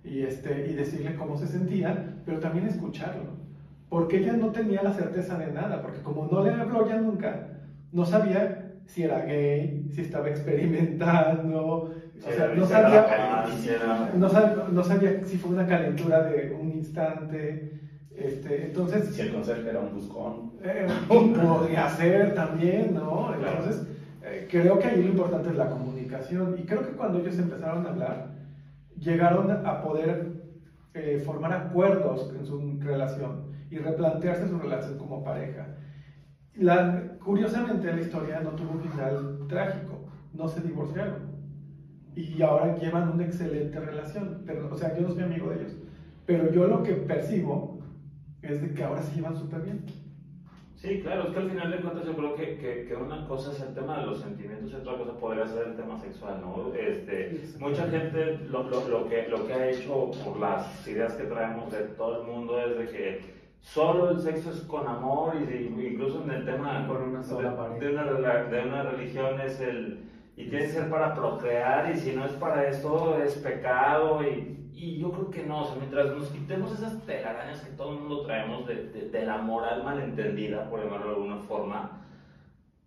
Y, 0.02 0.22
este, 0.22 0.66
y 0.68 0.74
decirle 0.74 1.14
cómo 1.14 1.36
se 1.36 1.46
sentía, 1.46 2.20
pero 2.24 2.38
también 2.38 2.66
escucharlo, 2.66 3.36
porque 3.88 4.16
ella 4.18 4.34
no 4.34 4.50
tenía 4.52 4.82
la 4.82 4.92
certeza 4.92 5.36
de 5.36 5.48
nada, 5.48 5.80
porque 5.80 6.02
como 6.02 6.24
no 6.26 6.40
le 6.40 6.50
habló 6.50 6.82
ya 6.82 6.96
nunca, 6.96 7.44
no 7.90 8.04
sabía 8.04 8.58
si 8.86 9.02
era 9.02 9.20
gay, 9.20 9.86
si 9.90 10.00
estaba 10.02 10.28
experimentando, 10.28 11.84
o 12.22 12.30
sea, 12.30 12.48
no 12.48 12.64
sabía, 12.64 13.04
no, 14.12 14.28
sab- 14.28 14.68
no 14.68 14.82
sabía 14.84 15.12
si 15.24 15.36
fue 15.36 15.50
una 15.50 15.66
calentura 15.66 16.20
de 16.20 16.50
un 16.50 16.70
instante, 16.70 17.60
este, 18.10 18.62
entonces 18.64 19.04
Si 19.08 19.20
el 19.20 19.28
conserje 19.28 19.68
era 19.70 19.80
un 19.80 19.90
buscón. 19.90 20.50
eh, 20.62 20.86
podría 21.32 21.88
ser 21.88 22.32
también, 22.32 22.92
¿no? 22.92 23.32
Entonces, 23.32 23.82
eh, 24.20 24.44
creo 24.48 24.78
que 24.78 24.86
ahí 24.86 25.00
lo 25.00 25.08
importante 25.08 25.50
es 25.50 25.56
la 25.56 25.66
comunicación. 25.66 25.93
Y 26.56 26.66
creo 26.66 26.82
que 26.82 26.92
cuando 26.92 27.18
ellos 27.18 27.38
empezaron 27.38 27.86
a 27.86 27.90
hablar, 27.90 28.34
llegaron 28.98 29.50
a 29.50 29.80
poder 29.80 30.44
eh, 30.94 31.18
formar 31.24 31.52
acuerdos 31.52 32.30
en 32.36 32.44
su 32.44 32.78
relación 32.80 33.48
y 33.70 33.78
replantearse 33.78 34.46
su 34.46 34.58
relación 34.58 34.98
como 34.98 35.24
pareja. 35.24 35.66
La, 36.54 37.16
curiosamente, 37.24 37.92
la 37.92 38.00
historia 38.00 38.40
no 38.40 38.50
tuvo 38.50 38.72
un 38.72 38.80
final 38.80 39.46
trágico, 39.48 40.04
no 40.32 40.46
se 40.48 40.60
divorciaron. 40.60 41.34
Y 42.14 42.42
ahora 42.42 42.76
llevan 42.76 43.08
una 43.08 43.24
excelente 43.24 43.80
relación. 43.80 44.42
Pero, 44.46 44.68
o 44.70 44.76
sea, 44.76 44.94
yo 44.94 45.02
no 45.02 45.10
soy 45.10 45.22
amigo 45.24 45.48
de 45.50 45.56
ellos. 45.56 45.76
Pero 46.26 46.50
yo 46.52 46.66
lo 46.66 46.82
que 46.82 46.94
percibo 46.94 47.78
es 48.42 48.60
de 48.60 48.72
que 48.72 48.84
ahora 48.84 49.02
se 49.02 49.14
llevan 49.14 49.34
súper 49.34 49.62
bien. 49.62 49.84
Sí, 50.84 51.00
claro, 51.00 51.22
es 51.22 51.30
que 51.30 51.38
al 51.38 51.48
final 51.48 51.70
de 51.70 51.78
cuentas 51.78 52.04
yo 52.04 52.14
creo 52.14 52.34
que, 52.34 52.58
que, 52.58 52.84
que 52.86 52.94
una 52.94 53.26
cosa 53.26 53.52
es 53.52 53.60
el 53.62 53.74
tema 53.74 54.00
de 54.00 54.06
los 54.06 54.20
sentimientos 54.20 54.70
y 54.70 54.74
otra 54.74 54.98
cosa 54.98 55.18
podría 55.18 55.46
ser 55.46 55.68
el 55.68 55.76
tema 55.76 55.98
sexual, 55.98 56.42
¿no? 56.42 56.74
Este, 56.74 57.40
mucha 57.58 57.88
gente 57.88 58.40
lo, 58.50 58.64
lo, 58.64 58.86
lo, 58.88 59.08
que, 59.08 59.26
lo 59.28 59.46
que 59.46 59.54
ha 59.54 59.70
hecho 59.70 60.10
por 60.22 60.38
las 60.38 60.86
ideas 60.86 61.14
que 61.14 61.24
traemos 61.24 61.72
de 61.72 61.84
todo 61.96 62.20
el 62.20 62.26
mundo 62.26 62.60
es 62.60 62.76
de 62.76 62.86
que 62.88 63.20
solo 63.62 64.10
el 64.10 64.20
sexo 64.20 64.50
es 64.50 64.60
con 64.60 64.86
amor 64.86 65.32
y, 65.36 65.54
incluso 65.86 66.22
en 66.22 66.30
el 66.30 66.44
tema 66.44 66.86
Con 66.86 67.00
una 67.00 67.22
sola 67.22 67.52
de, 67.52 67.56
pareja. 67.56 67.78
de 67.78 68.14
una, 68.18 68.34
de 68.44 68.68
una 68.68 68.82
religión 68.82 69.40
es 69.40 69.60
el... 69.60 70.00
Y 70.36 70.50
tiene 70.50 70.66
que 70.66 70.72
ser 70.72 70.90
para 70.90 71.14
procrear 71.14 71.94
y 71.94 71.98
si 71.98 72.12
no 72.12 72.26
es 72.26 72.32
para 72.32 72.68
esto 72.68 73.16
es 73.24 73.36
pecado 73.36 74.22
y, 74.22 74.63
y 74.74 74.98
yo 74.98 75.10
creo 75.12 75.30
que 75.30 75.44
no, 75.44 75.62
o 75.62 75.66
sea, 75.66 75.76
mientras 75.76 76.06
nos 76.16 76.28
quitemos 76.28 76.72
esas 76.72 77.00
telarañas 77.06 77.60
que 77.60 77.70
todo 77.72 77.92
el 77.92 78.00
mundo 78.00 78.22
traemos 78.22 78.66
de, 78.66 78.74
de- 78.90 79.08
de 79.10 79.24
la 79.26 79.38
moral 79.38 79.82
malentendida, 79.84 80.68
por 80.68 80.82
llamarlo 80.82 81.06
de 81.10 81.14
alguna 81.14 81.36
forma, 81.48 82.00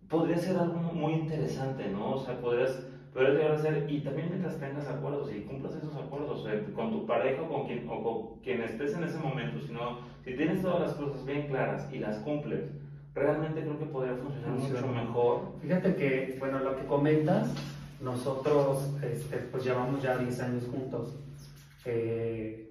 podría 0.08 0.38
ser 0.38 0.56
algo 0.58 0.76
muy 0.92 1.14
interesante, 1.14 1.88
¿no? 1.90 2.14
O 2.14 2.18
sea, 2.18 2.38
podrías, 2.40 2.82
podrías 3.12 3.34
llegar 3.34 3.52
a 3.52 3.58
ser, 3.58 3.86
y 3.90 4.00
también 4.00 4.28
mientras 4.30 4.58
tengas 4.58 4.88
acuerdos 4.88 5.30
y 5.34 5.40
cumplas 5.42 5.74
esos 5.76 5.94
acuerdos 5.96 6.46
eh, 6.48 6.66
con 6.74 6.90
tu 6.90 7.06
pareja 7.06 7.42
o 7.42 7.48
con 7.48 7.66
quien, 7.66 7.88
o 7.88 8.02
con 8.02 8.40
quien 8.42 8.62
estés 8.62 8.94
en 8.94 9.04
ese 9.04 9.18
momento, 9.18 9.60
sino 9.66 9.98
si 10.24 10.34
tienes 10.34 10.62
todas 10.62 10.80
las 10.80 10.92
cosas 10.94 11.24
bien 11.24 11.46
claras 11.48 11.88
y 11.92 11.98
las 11.98 12.16
cumples, 12.18 12.70
realmente 13.14 13.62
creo 13.62 13.78
que 13.78 13.86
podría 13.86 14.14
funcionar 14.14 14.50
mucho 14.50 14.74
Funciona. 14.76 15.02
mejor. 15.02 15.40
Fíjate 15.60 15.94
que, 15.96 16.36
bueno, 16.38 16.58
lo 16.60 16.76
que 16.76 16.84
comentas, 16.86 17.52
nosotros 18.00 18.90
este, 19.02 19.38
pues 19.38 19.64
llevamos 19.64 20.02
ya 20.02 20.16
10 20.18 20.40
años 20.40 20.64
juntos. 20.70 21.16
Eh, 21.84 22.70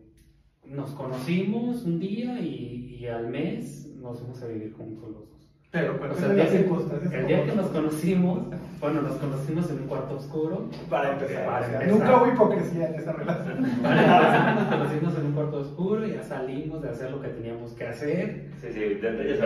nos 0.66 0.92
conocimos 0.92 1.84
un 1.84 2.00
día 2.00 2.40
y, 2.40 2.98
y 3.00 3.08
al 3.08 3.28
mes 3.30 3.96
nos 4.02 4.20
fuimos 4.20 4.42
a 4.44 4.48
vivir 4.48 4.74
juntos 4.74 5.10
los 5.10 5.30
dos. 5.30 5.38
Pero, 5.70 6.00
pero 6.00 6.14
O 6.14 6.16
sea, 6.16 6.30
el 6.30 6.36
día, 6.36 6.48
que, 6.48 7.18
el 7.18 7.28
día 7.28 7.46
que 7.46 7.52
nos 7.52 7.68
conocimos, 7.68 8.40
bueno, 8.80 9.02
nos 9.02 9.18
conocimos 9.18 9.70
en 9.70 9.80
un 9.82 9.88
cuarto 9.88 10.16
oscuro. 10.16 10.70
Para 10.90 11.12
empezar. 11.12 11.46
Para 11.46 11.66
empezar. 11.66 11.88
Nunca 11.90 12.18
hubo 12.18 12.28
hipocresía 12.32 12.88
en 12.88 12.96
esa 12.96 13.12
relación. 13.12 13.62
Nos 13.62 14.68
conocimos 14.70 15.18
en 15.18 15.26
un 15.26 15.32
cuarto 15.34 15.58
oscuro 15.58 16.08
y 16.08 16.14
ya 16.14 16.24
salimos 16.24 16.82
de 16.82 16.90
hacer 16.90 17.12
lo 17.12 17.22
que 17.22 17.28
teníamos 17.28 17.74
que 17.74 17.86
hacer. 17.86 18.50
Sí, 18.62 18.68
sí, 18.72 18.84
eso 18.84 19.46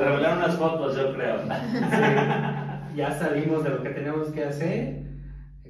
revelaron 0.00 0.38
unas 0.38 0.56
fotos, 0.56 0.96
yo 0.96 1.14
creo. 1.14 1.38
Sí, 1.40 2.96
ya 2.96 3.12
salimos 3.12 3.64
de 3.64 3.70
lo 3.70 3.82
que 3.82 3.90
teníamos 3.90 4.28
que 4.28 4.44
hacer. 4.44 5.01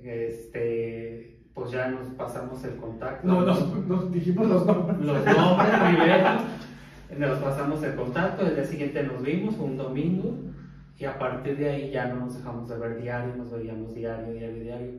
Este, 0.05 1.39
pues 1.55 1.71
ya 1.71 1.89
nos 1.89 2.09
pasamos 2.15 2.65
el 2.65 2.77
contacto. 2.77 3.27
No, 3.27 3.43
nos, 3.43 3.87
nos 3.87 4.13
dijimos 4.13 4.49
los 4.49 4.67
nombres. 4.67 4.99
Los 4.99 5.25
nombres 5.25 5.71
primero. 5.89 6.29
Nos 7.19 7.39
pasamos 7.41 7.83
el 7.83 7.95
contacto. 7.95 8.47
El 8.47 8.55
día 8.55 8.65
siguiente 8.65 9.03
nos 9.03 9.23
vimos, 9.23 9.57
un 9.59 9.77
domingo. 9.77 10.35
Y 10.99 11.05
a 11.05 11.19
partir 11.19 11.57
de 11.57 11.69
ahí 11.69 11.91
ya 11.91 12.07
no 12.07 12.27
nos 12.27 12.37
dejamos 12.37 12.69
de 12.69 12.79
ver 12.79 13.03
diario, 13.03 13.35
nos 13.35 13.51
veíamos 13.51 13.95
diario, 13.95 14.33
diario, 14.33 14.63
diario. 14.63 14.93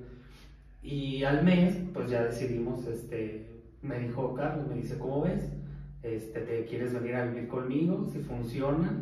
Y 0.81 1.23
al 1.23 1.43
mes, 1.43 1.77
pues 1.93 2.09
ya 2.09 2.23
decidimos, 2.23 2.85
este, 2.87 3.47
me 3.81 3.99
dijo 3.99 4.33
Carlos, 4.33 4.67
me 4.67 4.75
dice, 4.75 4.97
¿cómo 4.97 5.21
ves? 5.21 5.49
Este, 6.03 6.41
¿Te 6.41 6.65
quieres 6.65 6.93
venir 6.93 7.15
a 7.15 7.25
vivir 7.25 7.47
conmigo? 7.47 8.05
Si 8.11 8.19
funciona, 8.19 9.01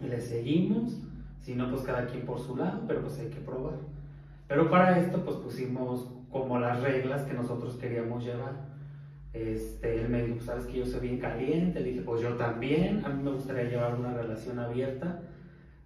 le 0.00 0.20
seguimos. 0.20 0.98
Si 1.42 1.54
no, 1.54 1.70
pues 1.70 1.82
cada 1.82 2.06
quien 2.06 2.24
por 2.24 2.40
su 2.40 2.56
lado, 2.56 2.84
pero 2.88 3.02
pues 3.02 3.18
hay 3.18 3.28
que 3.28 3.40
probar. 3.40 3.74
Pero 4.50 4.68
para 4.68 4.98
esto, 4.98 5.24
pues 5.24 5.36
pusimos 5.36 6.08
como 6.28 6.58
las 6.58 6.82
reglas 6.82 7.22
que 7.22 7.34
nosotros 7.34 7.76
queríamos 7.76 8.24
llevar. 8.24 8.54
Este, 9.32 10.00
él 10.00 10.08
me 10.08 10.24
dijo, 10.24 10.40
sabes 10.40 10.66
que 10.66 10.78
yo 10.78 10.86
soy 10.86 11.02
bien 11.02 11.20
caliente, 11.20 11.78
le 11.78 11.90
dije, 11.90 12.02
pues 12.02 12.20
yo 12.20 12.30
también, 12.30 13.04
a 13.04 13.10
mí 13.10 13.22
me 13.22 13.30
gustaría 13.30 13.70
llevar 13.70 13.94
una 13.94 14.12
relación 14.12 14.58
abierta, 14.58 15.22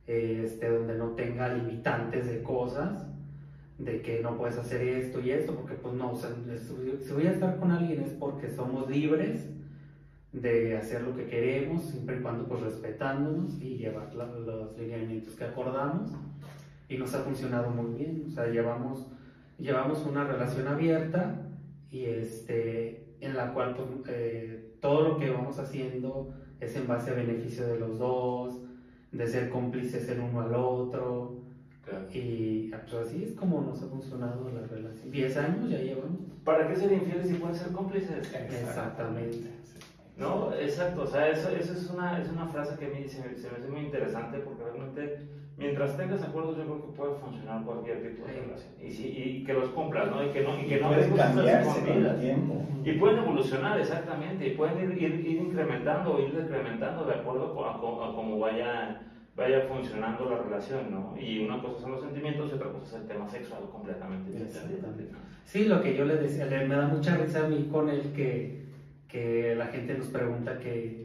este, 0.06 0.71
donde 0.71 0.97
no 0.97 1.11
tenga 1.11 1.52
limitantes 1.52 2.26
de 2.26 2.42
cosas, 2.42 3.06
de 3.76 4.00
que 4.00 4.23
no 4.23 4.38
puedes 4.38 4.56
hacer 4.56 4.80
esto 4.80 5.21
y 5.21 5.33
esto, 5.33 5.54
porque 5.54 5.75
pues 5.75 5.92
no, 5.92 6.12
o 6.12 6.16
sea, 6.16 6.30
si 6.30 7.12
voy 7.12 7.26
a 7.26 7.33
estar 7.33 7.59
con 7.59 7.71
alguien 7.71 8.00
es 8.00 8.12
porque 8.12 8.49
somos 8.49 8.88
libres 8.88 9.47
de 10.33 10.78
hacer 10.78 11.02
lo 11.02 11.14
que 11.14 11.26
queremos, 11.26 11.85
siempre 11.85 12.16
y 12.16 12.21
cuando 12.23 12.47
pues 12.47 12.62
respetándonos 12.62 13.61
y 13.61 13.76
llevar 13.76 14.14
los 14.14 14.78
lineamientos 14.78 15.35
que 15.35 15.44
acordamos, 15.44 16.12
y 16.94 16.98
nos 16.98 17.14
ha 17.14 17.20
funcionado 17.20 17.70
muy 17.70 17.98
bien, 17.98 18.24
o 18.28 18.30
sea, 18.30 18.46
llevamos, 18.46 19.06
llevamos 19.58 20.04
una 20.06 20.24
relación 20.24 20.68
abierta 20.68 21.42
y 21.90 22.04
este, 22.06 23.14
en 23.20 23.34
la 23.36 23.52
cual 23.52 23.74
pues, 23.74 23.88
eh, 24.08 24.74
todo 24.80 25.08
lo 25.08 25.18
que 25.18 25.30
vamos 25.30 25.58
haciendo 25.58 26.34
es 26.60 26.76
en 26.76 26.86
base 26.86 27.10
a 27.10 27.14
beneficio 27.14 27.66
de 27.66 27.78
los 27.78 27.98
dos, 27.98 28.60
de 29.12 29.26
ser 29.26 29.48
cómplices 29.50 30.08
el 30.08 30.20
uno 30.20 30.40
al 30.42 30.54
otro. 30.54 31.40
Y 32.12 32.70
pues, 32.70 32.94
así 33.06 33.24
es 33.24 33.32
como 33.34 33.60
nos 33.60 33.82
ha 33.82 33.86
funcionado 33.86 34.50
la 34.50 34.66
relación. 34.66 35.10
10 35.10 35.36
años 35.36 35.68
ya 35.70 35.78
llevamos. 35.78 36.18
¿Para 36.44 36.68
qué 36.68 36.76
ser 36.76 36.92
infieles 36.92 37.28
si 37.28 37.34
pueden 37.34 37.56
ser 37.56 37.72
cómplices? 37.72 38.32
Exactamente. 38.34 39.50
No, 40.16 40.52
exacto, 40.54 41.02
o 41.02 41.06
sea, 41.06 41.28
eso, 41.28 41.48
eso 41.48 41.72
es, 41.72 41.90
una, 41.90 42.22
es 42.22 42.28
una 42.30 42.46
frase 42.46 42.76
que 42.78 42.86
a 42.86 42.88
mí 42.88 43.08
se, 43.08 43.20
me- 43.20 43.34
se 43.36 43.50
me 43.50 43.56
hace 43.58 43.68
muy 43.68 43.80
interesante 43.80 44.38
porque 44.38 44.62
realmente 44.62 45.28
mientras 45.56 45.96
tengas 45.96 46.23
acuerdos 46.23 46.56
yo 46.56 46.64
creo 46.64 46.82
que 46.82 46.96
puede 46.96 47.14
funcionar 47.14 47.62
cualquier 47.64 48.02
tipo 48.02 48.26
de 48.26 48.32
relación 48.32 48.73
y, 48.82 48.90
sí, 48.90 49.06
y 49.06 49.44
que 49.44 49.52
los 49.52 49.68
cumplas, 49.70 50.11
¿no? 50.11 50.23
Y 50.25 50.28
que 50.28 50.42
no, 50.42 50.58
y 50.58 50.64
que 50.66 50.78
no 50.80 50.88
Pueden 50.88 51.11
cambiarse 51.37 51.80
con 51.80 51.88
el 52.06 52.20
tiempo. 52.20 52.54
Y 52.84 52.92
pueden 52.99 53.18
evolucionar, 53.18 53.78
exactamente, 53.80 54.46
y 54.46 54.50
pueden 54.50 54.90
ir, 54.92 55.02
ir, 55.02 55.26
ir 55.26 55.38
incrementando 55.38 56.14
o 56.14 56.20
ir 56.20 56.32
decrementando 56.32 57.04
de 57.06 57.14
acuerdo 57.14 57.64
a, 57.66 57.80
co- 57.80 58.02
a 58.04 58.14
cómo 58.14 58.38
vaya, 58.38 59.00
vaya 59.37 59.61
funcionando 59.62 60.28
la 60.28 60.38
relación, 60.38 60.90
¿no? 60.90 61.14
Y 61.18 61.44
una 61.44 61.61
cosa 61.62 61.80
son 61.80 61.92
los 61.92 62.02
sentimientos 62.02 62.50
y 62.50 62.54
otra 62.54 62.68
cosa 62.70 62.96
es 62.96 63.02
el 63.02 63.08
tema 63.08 63.28
sexual 63.28 63.62
completamente. 63.70 64.37
Exactamente. 64.42 65.08
Sí, 65.44 65.64
lo 65.66 65.82
que 65.82 65.94
yo 65.96 66.04
le 66.04 66.16
decía, 66.16 66.46
le- 66.46 66.66
me 66.66 66.75
da 66.75 66.87
mucha 66.87 67.16
risa 67.16 67.44
a 67.44 67.49
mí 67.49 67.68
con 67.70 67.88
el 67.88 68.12
que, 68.12 68.64
que 69.08 69.54
la 69.56 69.66
gente 69.68 69.94
nos 69.96 70.08
pregunta 70.08 70.58
que, 70.58 71.03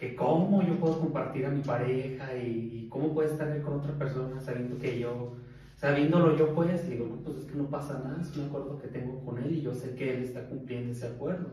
que 0.00 0.16
cómo 0.16 0.62
yo 0.62 0.80
puedo 0.80 0.98
compartir 0.98 1.44
a 1.44 1.50
mi 1.50 1.60
pareja 1.60 2.34
y, 2.34 2.86
cómo 2.88 3.14
puede 3.14 3.28
estar 3.28 3.60
con 3.62 3.74
otra 3.74 3.92
persona 3.92 4.40
sabiendo 4.40 4.76
que 4.78 4.98
yo, 4.98 5.34
sabiéndolo 5.76 6.36
yo 6.36 6.52
pues, 6.54 6.88
digo, 6.88 7.06
no, 7.06 7.16
pues 7.22 7.36
es 7.38 7.44
que 7.44 7.56
no 7.56 7.70
pasa 7.70 8.00
nada, 8.02 8.20
es 8.20 8.36
un 8.36 8.46
acuerdo 8.46 8.80
que 8.80 8.88
tengo 8.88 9.24
con 9.24 9.38
él 9.38 9.52
y 9.52 9.60
yo 9.60 9.72
sé 9.72 9.94
que 9.94 10.16
él 10.16 10.24
está 10.24 10.42
cumpliendo 10.48 10.90
ese 10.90 11.06
acuerdo 11.06 11.50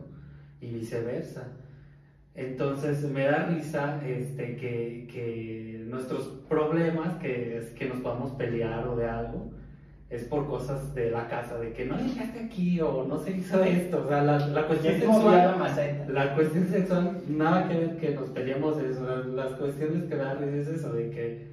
y 0.62 0.72
viceversa. 0.72 1.50
Entonces 2.34 3.04
me 3.04 3.26
da 3.26 3.46
risa 3.46 4.02
este, 4.08 4.56
que, 4.56 5.08
que 5.12 5.86
nuestros 5.88 6.28
problemas, 6.50 7.18
que 7.18 7.58
es 7.58 7.70
que 7.72 7.88
nos 7.90 8.00
podamos 8.00 8.32
pelear 8.32 8.88
o 8.88 8.96
de 8.96 9.08
algo, 9.08 9.52
es 10.10 10.24
por 10.24 10.48
cosas 10.48 10.96
de 10.96 11.12
la 11.12 11.28
casa, 11.28 11.58
de 11.58 11.74
que 11.74 11.86
no 11.86 11.98
dejaste 11.98 12.40
aquí 12.46 12.80
o 12.80 13.04
no 13.06 13.18
se 13.20 13.32
hizo 13.38 13.62
esto. 13.64 14.04
O 14.06 14.08
sea, 14.08 14.24
la, 14.24 14.38
la 14.48 14.66
cuestión 14.68 14.96
¿Quién 14.96 15.10
movió 15.10 15.32
la 15.32 15.44
sexual. 15.50 15.60
maceta? 15.60 16.06
La 16.12 16.36
cuestión 16.36 16.68
sexual, 16.68 17.22
nada 17.28 17.68
que 17.68 17.78
ver 17.78 17.98
que 17.98 18.16
nos 18.16 18.30
peleemos 18.30 18.82
de 18.82 18.92
eso. 18.92 19.04
la- 19.06 19.44
Las 19.44 19.54
cuestiones 19.54 20.04
que 20.06 20.16
me 20.16 20.24
dan 20.24 20.44
es 20.44 20.68
eso, 20.70 20.94
de 20.94 21.10
que 21.10 21.48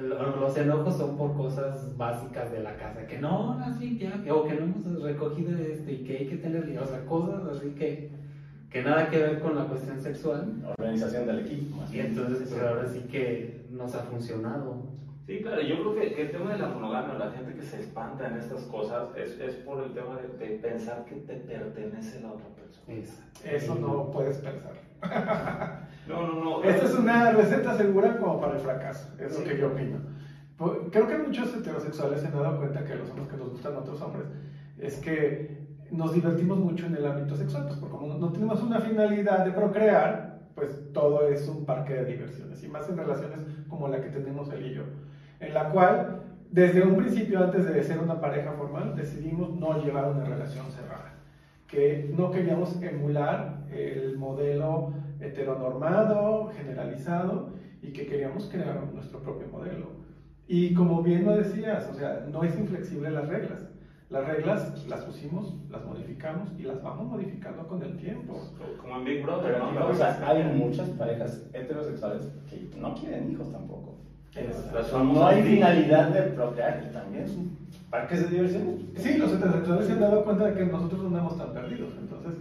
lo- 0.00 0.36
los 0.36 0.56
enojos 0.56 0.96
son 0.96 1.16
por 1.18 1.36
cosas 1.36 1.96
básicas 1.96 2.52
de 2.52 2.62
la 2.62 2.76
casa, 2.76 3.04
que 3.06 3.18
no 3.18 3.56
las 3.58 3.78
limpia, 3.80 4.12
que- 4.22 4.30
o 4.30 4.44
que 4.46 4.54
no 4.54 4.60
hemos 4.66 5.02
recogido 5.02 5.58
esto 5.58 5.90
y 5.90 5.98
que 5.98 6.18
hay 6.18 6.26
que 6.28 6.36
tener, 6.36 6.62
o 6.78 6.86
sea, 6.86 7.04
cosas 7.04 7.42
así 7.56 7.70
que, 7.70 8.10
que 8.70 8.82
nada 8.82 9.10
que 9.10 9.18
ver 9.18 9.40
con 9.40 9.56
la 9.56 9.64
cuestión 9.64 10.00
sexual. 10.00 10.52
Organización 10.78 11.26
del 11.26 11.40
equipo. 11.40 11.76
más 11.78 11.92
Y 11.92 11.98
entonces, 12.00 12.48
pues 12.48 12.62
ahora 12.62 12.86
sí 12.88 13.00
que 13.10 13.64
nos 13.72 13.92
ha 13.96 14.04
funcionado. 14.04 14.76
Sí, 15.26 15.40
claro, 15.40 15.60
yo 15.62 15.76
creo 15.80 15.94
que, 15.94 16.14
que 16.14 16.22
el 16.22 16.30
tema 16.32 16.52
de 16.52 16.58
la 16.58 16.68
monogamia, 16.68 17.14
la 17.14 17.30
gente 17.30 17.54
que 17.54 17.62
se 17.62 17.80
espanta 17.80 18.26
en 18.26 18.36
estas 18.38 18.62
cosas, 18.64 19.08
es, 19.16 19.38
es 19.38 19.54
por 19.56 19.82
el 19.82 19.92
tema 19.92 20.16
de, 20.16 20.28
de 20.36 20.58
pensar 20.58 21.04
que 21.04 21.14
te 21.16 21.34
pertenece 21.36 22.20
la 22.20 22.32
otra 22.32 22.48
persona. 22.48 22.92
Es- 22.92 23.22
Eso 23.44 23.74
no 23.76 24.10
puedes 24.10 24.38
pensar. 24.38 24.72
No, 26.04 26.26
no, 26.26 26.42
no. 26.42 26.64
Esta 26.64 26.86
es 26.86 26.94
una 26.94 27.30
receta 27.30 27.76
segura 27.76 28.16
como 28.18 28.40
para 28.40 28.54
el 28.54 28.60
fracaso, 28.60 29.08
es 29.20 29.38
lo 29.38 29.44
que 29.44 29.56
yo 29.56 29.68
opino. 29.68 29.98
Po- 30.56 30.76
Creo 30.90 31.06
que 31.06 31.16
muchos 31.16 31.54
heterosexuales 31.54 32.20
se 32.20 32.26
han 32.26 32.32
dado 32.32 32.58
cuenta 32.58 32.84
que 32.84 32.96
los 32.96 33.08
hombres 33.08 33.28
que 33.28 33.36
nos 33.36 33.50
gustan 33.50 33.76
otros 33.76 34.02
hombres 34.02 34.26
es 34.78 34.96
que 34.96 35.62
nos 35.92 36.12
divertimos 36.12 36.58
mucho 36.58 36.86
en 36.86 36.96
el 36.96 37.06
ámbito 37.06 37.36
sexual, 37.36 37.66
pues 37.66 37.76
porque 37.78 37.96
como 37.96 38.14
no 38.14 38.32
tenemos 38.32 38.60
una 38.62 38.80
finalidad 38.80 39.44
de 39.44 39.52
procrear, 39.52 40.40
pues 40.56 40.92
todo 40.92 41.24
es 41.28 41.46
un 41.46 41.64
parque 41.64 41.94
de 41.94 42.04
diversiones 42.04 42.60
y 42.64 42.68
más 42.68 42.88
en 42.88 42.96
relaciones 42.96 43.38
como 43.68 43.86
la 43.86 44.00
que 44.00 44.08
tenemos 44.08 44.50
él 44.50 44.66
y 44.66 44.74
yo, 44.74 44.82
en 45.42 45.52
la 45.54 45.68
cual 45.68 46.20
desde 46.50 46.82
un 46.82 46.94
principio 46.96 47.40
antes 47.40 47.64
de 47.64 47.82
ser 47.82 47.98
una 47.98 48.20
pareja 48.20 48.52
formal 48.52 48.94
decidimos 48.94 49.50
no 49.50 49.74
llevar 49.74 50.08
una 50.08 50.24
relación 50.24 50.70
cerrada 50.70 51.12
que 51.66 52.04
no 52.10 52.30
queríamos 52.30 52.76
emular 52.82 53.64
el 53.70 54.14
modelo 54.16 54.92
heteronormado, 55.20 56.46
generalizado, 56.54 57.48
y 57.80 57.92
que 57.92 58.06
queríamos 58.06 58.48
crear 58.50 58.78
nuestro 58.92 59.20
propio 59.20 59.46
modelo. 59.48 59.86
Y 60.46 60.74
como 60.74 61.02
bien 61.02 61.24
lo 61.24 61.34
decías, 61.36 61.88
o 61.90 61.94
sea, 61.94 62.26
no 62.30 62.44
es 62.44 62.56
inflexible 62.58 63.10
las 63.10 63.26
reglas. 63.28 63.68
Las 64.10 64.26
reglas 64.26 64.86
las 64.86 65.00
pusimos, 65.04 65.54
las 65.70 65.82
modificamos 65.86 66.50
y 66.58 66.64
las 66.64 66.82
vamos 66.82 67.06
modificando 67.06 67.66
con 67.66 67.82
el 67.82 67.96
tiempo. 67.96 68.38
Como 68.78 68.98
en 68.98 69.04
Big 69.04 69.22
Brother, 69.22 69.58
¿no? 69.58 69.74
vamos 69.74 70.00
a- 70.02 70.28
hay 70.28 70.44
muchas 70.54 70.90
parejas 70.90 71.48
heterosexuales 71.54 72.28
que 72.50 72.68
no 72.78 72.94
quieren 72.94 73.30
hijos 73.32 73.50
tampoco. 73.50 73.81
No 74.34 75.26
hay 75.26 75.42
finalidad 75.42 76.08
de 76.08 76.22
procrear 76.22 76.90
también 76.92 77.28
son 77.28 77.56
parques 77.90 78.22
de 78.22 78.28
diversión. 78.28 78.90
Sí, 78.96 79.18
los 79.18 79.32
heterosexuales 79.32 79.86
se 79.86 79.92
han 79.92 80.00
dado 80.00 80.24
cuenta 80.24 80.46
de 80.46 80.54
que 80.54 80.64
nosotros 80.64 81.02
no 81.02 81.08
andamos 81.08 81.36
tan 81.36 81.52
perdidos. 81.52 81.92
Entonces, 81.98 82.34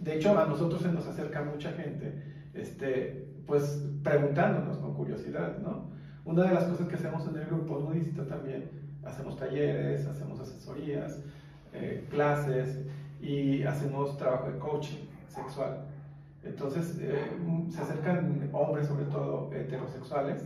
de 0.00 0.16
hecho, 0.16 0.38
a 0.38 0.46
nosotros 0.46 0.80
se 0.80 0.90
nos 0.90 1.06
acerca 1.06 1.42
mucha 1.42 1.72
gente, 1.72 2.22
este, 2.54 3.28
pues 3.46 3.84
preguntándonos 4.02 4.78
con 4.78 4.94
curiosidad, 4.94 5.58
¿no? 5.58 5.84
Una 6.24 6.44
de 6.44 6.54
las 6.54 6.64
cosas 6.64 6.88
que 6.88 6.94
hacemos 6.94 7.26
en 7.28 7.36
el 7.36 7.46
grupo 7.46 7.78
nudista 7.78 8.24
también, 8.26 8.70
hacemos 9.04 9.36
talleres, 9.36 10.06
hacemos 10.06 10.40
asesorías, 10.40 11.20
eh, 11.72 12.06
clases 12.10 12.80
y 13.20 13.62
hacemos 13.64 14.16
trabajo 14.16 14.50
de 14.50 14.58
coaching 14.58 15.04
sexual. 15.28 15.84
Entonces, 16.42 16.98
eh, 17.00 17.32
se 17.70 17.82
acercan 17.82 18.48
hombres, 18.52 18.86
sobre 18.86 19.04
todo 19.06 19.50
heterosexuales, 19.52 20.44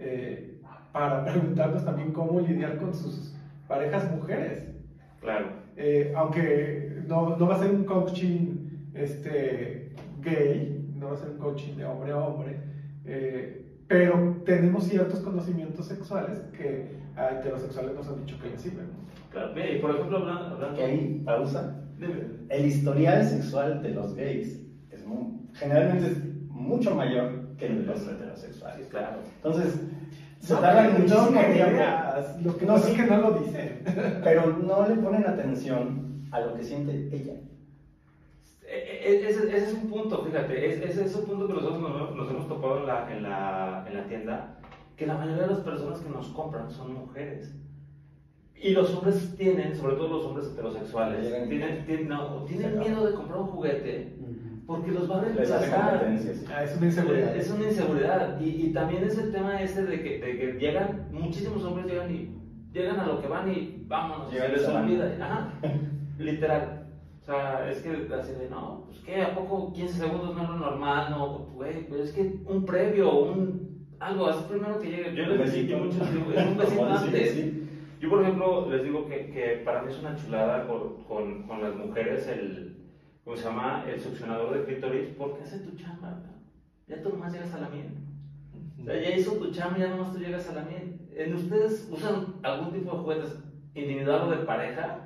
eh, 0.00 0.60
para 0.92 1.24
preguntarnos 1.24 1.84
también 1.84 2.12
cómo 2.12 2.40
lidiar 2.40 2.76
con 2.78 2.92
sus 2.94 3.34
parejas 3.68 4.10
mujeres. 4.10 4.64
Claro. 5.20 5.46
Eh, 5.76 6.12
aunque 6.16 7.02
no, 7.06 7.36
no 7.36 7.46
va 7.46 7.54
a 7.56 7.58
ser 7.58 7.70
un 7.70 7.84
coaching 7.84 8.68
este, 8.94 9.92
gay, 10.20 10.90
no 10.98 11.08
va 11.08 11.12
a 11.14 11.16
ser 11.16 11.30
un 11.30 11.38
coaching 11.38 11.76
de 11.76 11.84
hombre 11.84 12.12
a 12.12 12.18
hombre, 12.18 12.56
eh, 13.04 13.66
pero 13.86 14.36
tenemos 14.44 14.84
ciertos 14.84 15.20
conocimientos 15.20 15.86
sexuales 15.86 16.40
que 16.56 16.98
a 17.16 17.30
heterosexuales 17.30 17.94
nos 17.94 18.08
han 18.08 18.24
dicho 18.24 18.38
que 18.42 18.50
les 18.50 18.60
sirven. 18.60 18.86
Claro, 19.30 19.52
mira, 19.54 19.70
y 19.70 19.78
por 19.78 19.90
ejemplo, 19.90 20.18
hablando. 20.18 20.44
hablando 20.56 20.76
Que 20.76 20.84
ahí, 20.84 21.22
pausa. 21.24 21.76
El 22.48 22.66
historial 22.66 23.24
sexual 23.24 23.82
de 23.82 23.90
los 23.90 24.14
gays 24.14 24.60
es 24.90 25.06
mu- 25.06 25.40
generalmente 25.54 26.06
es 26.08 26.24
mucho 26.48 26.94
mayor 26.94 27.39
que 27.60 27.68
los 27.68 28.08
heterosexuales. 28.08 28.84
Sí, 28.86 28.90
claro. 28.90 29.18
Entonces, 29.36 29.80
se 30.40 30.54
No, 30.54 30.60
tardan 30.60 30.92
muchísimo 30.94 31.28
tiempo, 31.28 31.82
Lo 32.42 32.56
que 32.56 32.66
No, 32.66 32.78
sí. 32.78 32.96
que 32.96 33.02
no 33.04 33.16
lo 33.18 33.30
dicen. 33.32 33.82
pero 34.24 34.46
no 34.56 34.88
le 34.88 34.94
ponen 34.96 35.26
atención 35.26 36.24
a 36.32 36.40
lo 36.40 36.54
que 36.54 36.64
siente 36.64 37.08
ella. 37.12 37.34
E- 38.66 39.00
e- 39.12 39.28
Ese, 39.28 39.44
ese 39.56 39.66
es 39.68 39.74
un 39.74 39.88
punto, 39.90 40.22
fíjate, 40.22 40.66
es- 40.66 40.80
ese 40.90 41.04
es 41.04 41.14
un 41.16 41.24
punto 41.26 41.46
que 41.46 41.54
nosotros 41.54 41.80
nos, 41.80 42.14
nos 42.14 42.30
hemos 42.30 42.48
topado 42.48 42.78
en 42.80 42.86
la, 42.86 43.12
en, 43.12 43.22
la, 43.22 43.84
en 43.86 43.94
la 43.94 44.06
tienda, 44.06 44.58
que 44.96 45.06
la 45.06 45.16
mayoría 45.16 45.42
de 45.42 45.48
las 45.54 45.60
personas 45.60 45.98
que 46.00 46.08
nos 46.08 46.28
compran 46.28 46.70
son 46.70 46.94
mujeres. 46.94 47.54
Y 48.54 48.70
los 48.72 48.94
hombres 48.94 49.34
tienen, 49.36 49.74
sobre 49.74 49.96
todo 49.96 50.08
los 50.08 50.24
hombres 50.26 50.46
heterosexuales, 50.52 51.48
tienen, 51.48 51.84
tienen, 51.86 52.08
no, 52.08 52.44
tienen 52.44 52.78
miedo 52.78 53.06
de 53.06 53.14
comprar 53.14 53.38
un 53.40 53.46
juguete 53.46 54.16
porque 54.70 54.92
los 54.92 55.10
va 55.10 55.18
a 55.18 55.24
rechazar. 55.24 56.06
Ah, 56.48 56.62
es 56.62 56.76
una 56.76 56.86
inseguridad. 56.86 57.36
Es 57.36 57.50
una 57.50 57.64
inseguridad. 57.64 58.40
Y, 58.40 58.66
y 58.66 58.72
también 58.72 59.02
es 59.02 59.18
el 59.18 59.32
tema 59.32 59.60
ese 59.60 59.84
de 59.84 60.00
que, 60.00 60.20
de 60.20 60.38
que 60.38 60.52
llegan, 60.60 61.08
muchísimos 61.10 61.64
hombres 61.64 61.86
llegan 61.86 62.14
y 62.14 62.30
llegan 62.72 63.00
a 63.00 63.06
lo 63.06 63.20
que 63.20 63.26
van 63.26 63.50
y 63.50 63.84
vámonos, 63.88 64.32
Llegan 64.32 64.52
van. 64.72 64.84
olvida. 64.84 65.16
Ajá, 65.20 65.54
literal. 66.18 66.86
O 67.20 67.24
sea, 67.24 67.68
es 67.68 67.78
que 67.82 67.90
así 68.14 68.32
de, 68.32 68.48
no, 68.48 68.84
pues 68.86 69.00
que 69.00 69.20
a 69.20 69.34
poco 69.34 69.72
15 69.72 69.92
segundos 69.92 70.36
no 70.36 70.42
es 70.44 70.48
lo 70.50 70.56
normal, 70.58 71.10
no, 71.10 71.38
güey, 71.52 71.88
pues 71.88 72.02
es 72.02 72.12
que 72.12 72.36
un 72.46 72.64
previo, 72.64 73.24
un 73.24 73.88
algo, 73.98 74.28
haz 74.28 74.36
primero 74.44 74.78
que 74.78 74.88
llegue. 74.88 75.16
Yo 75.16 75.26
les 75.26 75.52
digo 75.52 75.78
besito. 75.78 75.78
mucho, 75.78 76.12
digo, 76.12 76.32
es 76.32 76.46
un 76.46 76.56
besito 76.56 76.86
antes. 76.86 77.32
sí. 77.32 77.68
Yo, 77.98 78.08
por 78.08 78.22
ejemplo, 78.22 78.70
les 78.70 78.84
digo 78.84 79.08
que, 79.08 79.30
que 79.32 79.62
para 79.64 79.82
mí 79.82 79.92
es 79.92 79.98
una 79.98 80.14
chulada 80.14 80.68
con, 80.68 81.02
con, 81.08 81.42
con 81.48 81.60
las 81.60 81.74
mujeres 81.74 82.28
el, 82.28 82.70
¿cómo 83.30 83.40
se 83.40 83.48
llama? 83.48 83.84
El 83.86 84.00
succionador 84.00 84.52
de 84.52 84.64
clítoris, 84.64 85.10
porque 85.16 85.44
hace 85.44 85.60
tu 85.60 85.76
chamba, 85.76 86.10
¿no? 86.10 86.32
Ya 86.88 87.00
tú 87.00 87.10
nomás 87.10 87.32
llegas 87.32 87.54
a 87.54 87.60
la 87.60 87.68
miel. 87.68 87.86
O 88.80 88.84
sea, 88.84 89.00
ya 89.00 89.10
hizo 89.10 89.34
tu 89.34 89.52
chamba, 89.52 89.78
ya 89.78 89.86
nomás 89.86 90.12
tú 90.12 90.18
llegas 90.18 90.48
a 90.48 90.54
la 90.54 90.64
miel. 90.64 90.98
¿En 91.14 91.34
ustedes 91.34 91.88
usan 91.92 92.34
algún 92.42 92.72
tipo 92.72 92.90
de 92.90 92.98
juguetes 92.98 93.38
individual 93.74 94.22
o 94.22 94.30
de 94.32 94.38
pareja? 94.38 94.98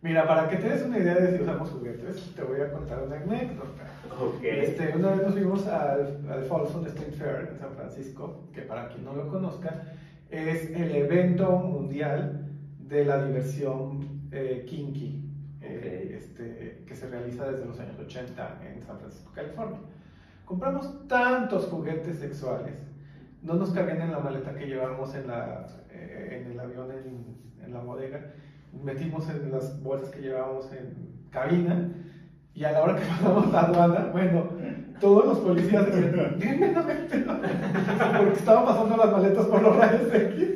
Mira, 0.00 0.28
para 0.28 0.48
que 0.48 0.58
te 0.58 0.68
des 0.68 0.82
una 0.82 0.98
idea 0.98 1.16
de 1.16 1.36
si 1.36 1.42
usamos 1.42 1.70
juguetes, 1.70 2.32
te 2.36 2.42
voy 2.44 2.60
a 2.60 2.70
contar 2.70 3.02
una 3.02 3.16
anécdota. 3.16 3.82
Ok. 4.16 4.44
Este, 4.44 4.96
una 4.96 5.10
vez 5.10 5.22
nos 5.22 5.32
fuimos 5.32 5.66
al, 5.66 6.24
al 6.30 6.44
Folsom 6.44 6.86
Street 6.86 7.14
Fair 7.14 7.48
en 7.50 7.58
San 7.58 7.72
Francisco, 7.74 8.48
que 8.54 8.62
para 8.62 8.90
quien 8.90 9.04
no 9.04 9.12
lo 9.12 9.26
conozca, 9.26 9.82
es 10.30 10.70
el 10.70 10.94
evento 10.94 11.50
mundial 11.50 12.48
de 12.78 13.04
la 13.04 13.24
diversión 13.24 14.20
eh, 14.30 14.64
kinky, 14.68 15.25
eh, 15.68 16.18
este, 16.18 16.84
que 16.86 16.94
se 16.94 17.08
realiza 17.08 17.50
desde 17.50 17.66
los 17.66 17.78
años 17.80 17.98
80 17.98 18.60
en 18.64 18.82
San 18.82 18.98
Francisco, 18.98 19.32
California. 19.34 19.78
Compramos 20.44 21.08
tantos 21.08 21.66
juguetes 21.66 22.18
sexuales, 22.18 22.74
no 23.42 23.54
nos 23.54 23.70
cabían 23.70 24.00
en 24.00 24.12
la 24.12 24.20
maleta 24.20 24.54
que 24.54 24.66
llevábamos 24.66 25.14
en, 25.14 25.26
la, 25.26 25.66
eh, 25.90 26.40
en 26.40 26.52
el 26.52 26.60
avión 26.60 26.88
en, 26.90 27.72
la 27.72 27.80
bodega, 27.80 28.32
metimos 28.84 29.28
en 29.28 29.50
las 29.50 29.82
bolsas 29.82 30.10
que 30.10 30.20
llevábamos 30.20 30.72
en 30.72 30.94
cabina 31.30 31.90
y 32.54 32.62
a 32.64 32.72
la 32.72 32.82
hora 32.82 32.96
que 32.96 33.04
pasamos 33.04 33.50
la 33.50 33.60
aduana, 33.62 34.10
bueno, 34.12 34.48
todos 35.00 35.26
los 35.26 35.38
policías 35.40 35.86
decían, 35.86 36.36
porque 38.18 38.32
estaban 38.32 38.64
pasando 38.64 38.96
las 38.96 39.12
maletas 39.12 39.46
por 39.46 39.62
los 39.62 39.76
rayos 39.76 40.14
X. 40.14 40.55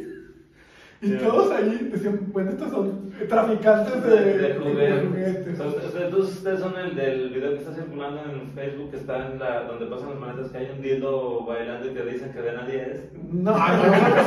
Y 1.02 1.12
todos 1.12 1.50
ahí 1.50 1.88
decían, 1.90 2.30
bueno, 2.30 2.50
estos 2.50 2.70
son 2.70 3.10
traficantes 3.26 4.04
de, 4.04 4.38
de, 4.38 4.54
juguetes. 4.54 5.58
ustedes, 5.58 6.04
entonces, 6.04 6.36
ustedes 6.36 6.60
son 6.60 6.76
el 6.76 6.94
del 6.94 7.30
video 7.30 7.52
que 7.52 7.58
está 7.60 7.72
circulando 7.72 8.20
en 8.30 8.50
Facebook, 8.50 8.90
que 8.90 8.98
está 8.98 9.26
en 9.26 9.38
la, 9.38 9.62
donde 9.62 9.86
pasan 9.86 10.10
las 10.10 10.18
maletas, 10.18 10.50
que 10.50 10.58
hay 10.58 10.70
un 10.70 10.82
dildo 10.82 11.46
bailando 11.46 11.90
y 11.90 11.94
te 11.94 12.04
dicen 12.04 12.32
que 12.32 12.42
de 12.42 12.52
nadie 12.52 12.82
es. 12.82 13.12
No, 13.32 13.54
sí 13.54 13.62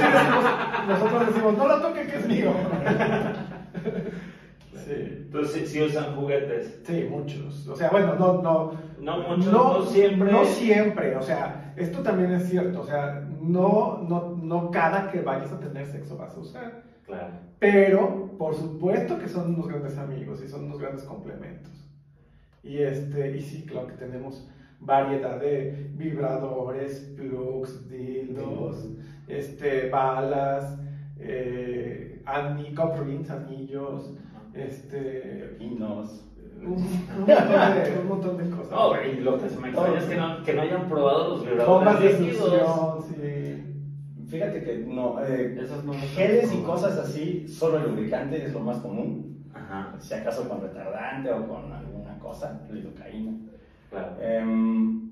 decimos, 0.07 0.87
nosotros 0.87 1.27
decimos, 1.27 1.57
no 1.57 1.67
lo 1.67 1.81
toque 1.81 2.07
que 2.07 2.17
es 2.17 2.27
mío. 2.27 2.53
Sí. 4.85 4.95
Entonces, 4.97 5.69
sí, 5.69 5.81
usan 5.81 6.15
juguetes. 6.15 6.79
Sí, 6.85 7.07
muchos. 7.09 7.67
O 7.67 7.75
sea, 7.75 7.89
bueno, 7.89 8.15
no, 8.15 8.41
no. 8.41 8.73
No 8.99 9.17
muchos, 9.17 9.51
no 9.51 9.85
siempre. 9.85 10.31
No 10.31 10.45
siempre, 10.45 11.15
o 11.15 11.21
sea, 11.21 11.73
esto 11.75 11.99
también 11.99 12.33
es 12.33 12.49
cierto. 12.49 12.81
O 12.81 12.85
sea, 12.85 13.23
no, 13.43 13.97
no, 14.07 14.35
no 14.35 14.71
cada 14.71 15.11
que 15.11 15.21
vayas 15.21 15.51
a 15.51 15.59
tener 15.59 15.85
sexo 15.85 16.17
vas 16.17 16.35
a 16.35 16.39
usar. 16.39 16.83
Claro. 17.05 17.33
Pero, 17.59 18.37
por 18.37 18.55
supuesto 18.55 19.19
que 19.19 19.27
son 19.27 19.53
unos 19.53 19.67
grandes 19.67 19.97
amigos 19.97 20.41
y 20.43 20.47
son 20.47 20.65
unos 20.65 20.79
grandes 20.79 21.03
complementos. 21.03 21.71
Y, 22.63 22.77
este, 22.77 23.37
y 23.37 23.41
sí, 23.41 23.65
claro 23.65 23.87
que 23.87 23.93
tenemos 23.93 24.47
variedad 24.79 25.39
de 25.39 25.91
vibradores, 25.95 27.13
plugs, 27.17 27.89
dildos, 27.89 28.87
este, 29.27 29.89
balas, 29.89 30.79
eh, 31.19 32.23
rings, 32.25 33.29
anillos, 33.29 34.13
este, 34.53 35.57
Pepinos. 35.59 36.25
Un, 36.65 36.73
un 36.73 37.17
montón 37.19 37.25
de, 37.25 37.99
un 38.01 38.07
montón 38.07 38.37
de 38.37 38.49
cosas. 38.55 38.71
No, 38.71 38.89
güey, 38.89 39.19
lo 39.21 39.37
que 39.39 39.49
se 39.49 39.59
me 39.59 39.69
extraña 39.69 39.97
es 39.99 40.05
que 40.05 40.15
no, 40.15 40.43
que 40.43 40.53
no 40.53 40.61
hayan 40.61 40.87
probado 40.89 41.27
los 41.29 41.45
vibradores 41.45 42.19
líquidos. 42.19 43.05
sí. 43.07 43.59
Fíjate 44.27 44.63
que 44.63 44.77
no. 44.87 45.21
eh, 45.23 45.55
Esos 45.61 45.83
no 45.83 45.93
geles 45.93 46.51
y 46.53 46.57
cosas 46.63 46.97
así, 46.97 47.47
solo 47.47 47.77
el 47.77 47.91
lubricante 47.91 48.43
es 48.43 48.51
lo 48.53 48.61
más 48.61 48.77
común. 48.77 49.45
Ajá, 49.53 49.93
Si 49.99 50.13
acaso 50.15 50.49
con 50.49 50.61
retardante 50.61 51.31
o 51.31 51.47
con 51.47 51.71
alguna 51.71 52.17
cosa, 52.17 52.61
lidocaína. 52.71 53.33
claro. 53.91 54.15
Em, 54.19 55.11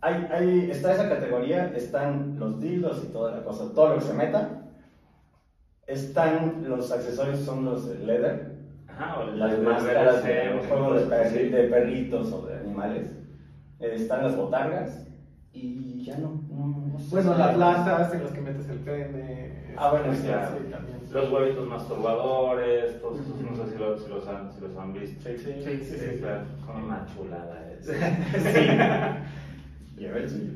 hay, 0.00 0.26
hay, 0.32 0.70
está 0.72 0.92
esa 0.94 1.08
categoría, 1.08 1.72
están 1.76 2.36
los 2.40 2.60
dildos 2.60 3.04
y 3.04 3.12
toda 3.12 3.30
la 3.30 3.44
cosa, 3.44 3.72
todo 3.72 3.90
lo 3.90 3.94
que 3.96 4.00
se 4.00 4.14
meta. 4.14 4.58
Están 5.86 6.64
los 6.68 6.90
accesorios, 6.90 7.40
son 7.40 7.64
los 7.64 7.88
de 7.88 7.98
leather, 8.04 8.51
Ajá, 9.02 9.18
o 9.20 9.24
las 9.32 9.52
el- 9.52 9.62
máscaras 9.62 10.24
de 10.24 10.42
el- 10.46 10.58
juegos 10.68 11.08
de, 11.08 11.16
perri- 11.16 11.30
sí. 11.30 11.48
de 11.48 11.62
perritos 11.64 12.32
o 12.32 12.46
de 12.46 12.56
animales. 12.58 13.10
Eh, 13.80 13.92
están 13.96 14.22
las 14.24 14.36
botargas 14.36 15.06
y 15.52 16.02
ya 16.04 16.16
no. 16.18 16.40
no, 16.48 16.66
no 16.92 16.98
sé 16.98 17.08
Bueno, 17.10 17.32
si- 17.32 17.38
las 17.38 17.58
lazas 17.58 18.14
en 18.14 18.22
las 18.22 18.32
que 18.32 18.40
metes 18.40 18.68
el 18.68 18.78
pene. 18.78 19.74
Ah, 19.76 19.90
bueno, 19.90 20.14
sí, 20.14 20.26
también. 20.70 20.98
Los 21.12 21.30
huevitos 21.32 21.66
masturbadores, 21.68 23.00
todos 23.00 23.20
esos, 23.20 23.40
no 23.40 23.56
sé 23.56 23.72
si, 23.72 23.78
lo- 23.78 23.98
si 23.98 24.08
los, 24.08 24.26
han, 24.28 24.52
si 24.52 24.60
los 24.60 24.76
han 24.76 24.92
visto. 24.92 25.28
Sí, 25.28 25.36
sí, 25.38 25.52
Sí, 25.64 25.84
sí, 25.84 25.96
sí. 25.98 26.18
claro, 26.20 26.42
son 26.64 26.84
una 26.84 27.06
chulada 27.14 27.66
es. 27.72 27.86
Lleva 29.98 30.18
el 30.18 30.30
suyo. 30.30 30.52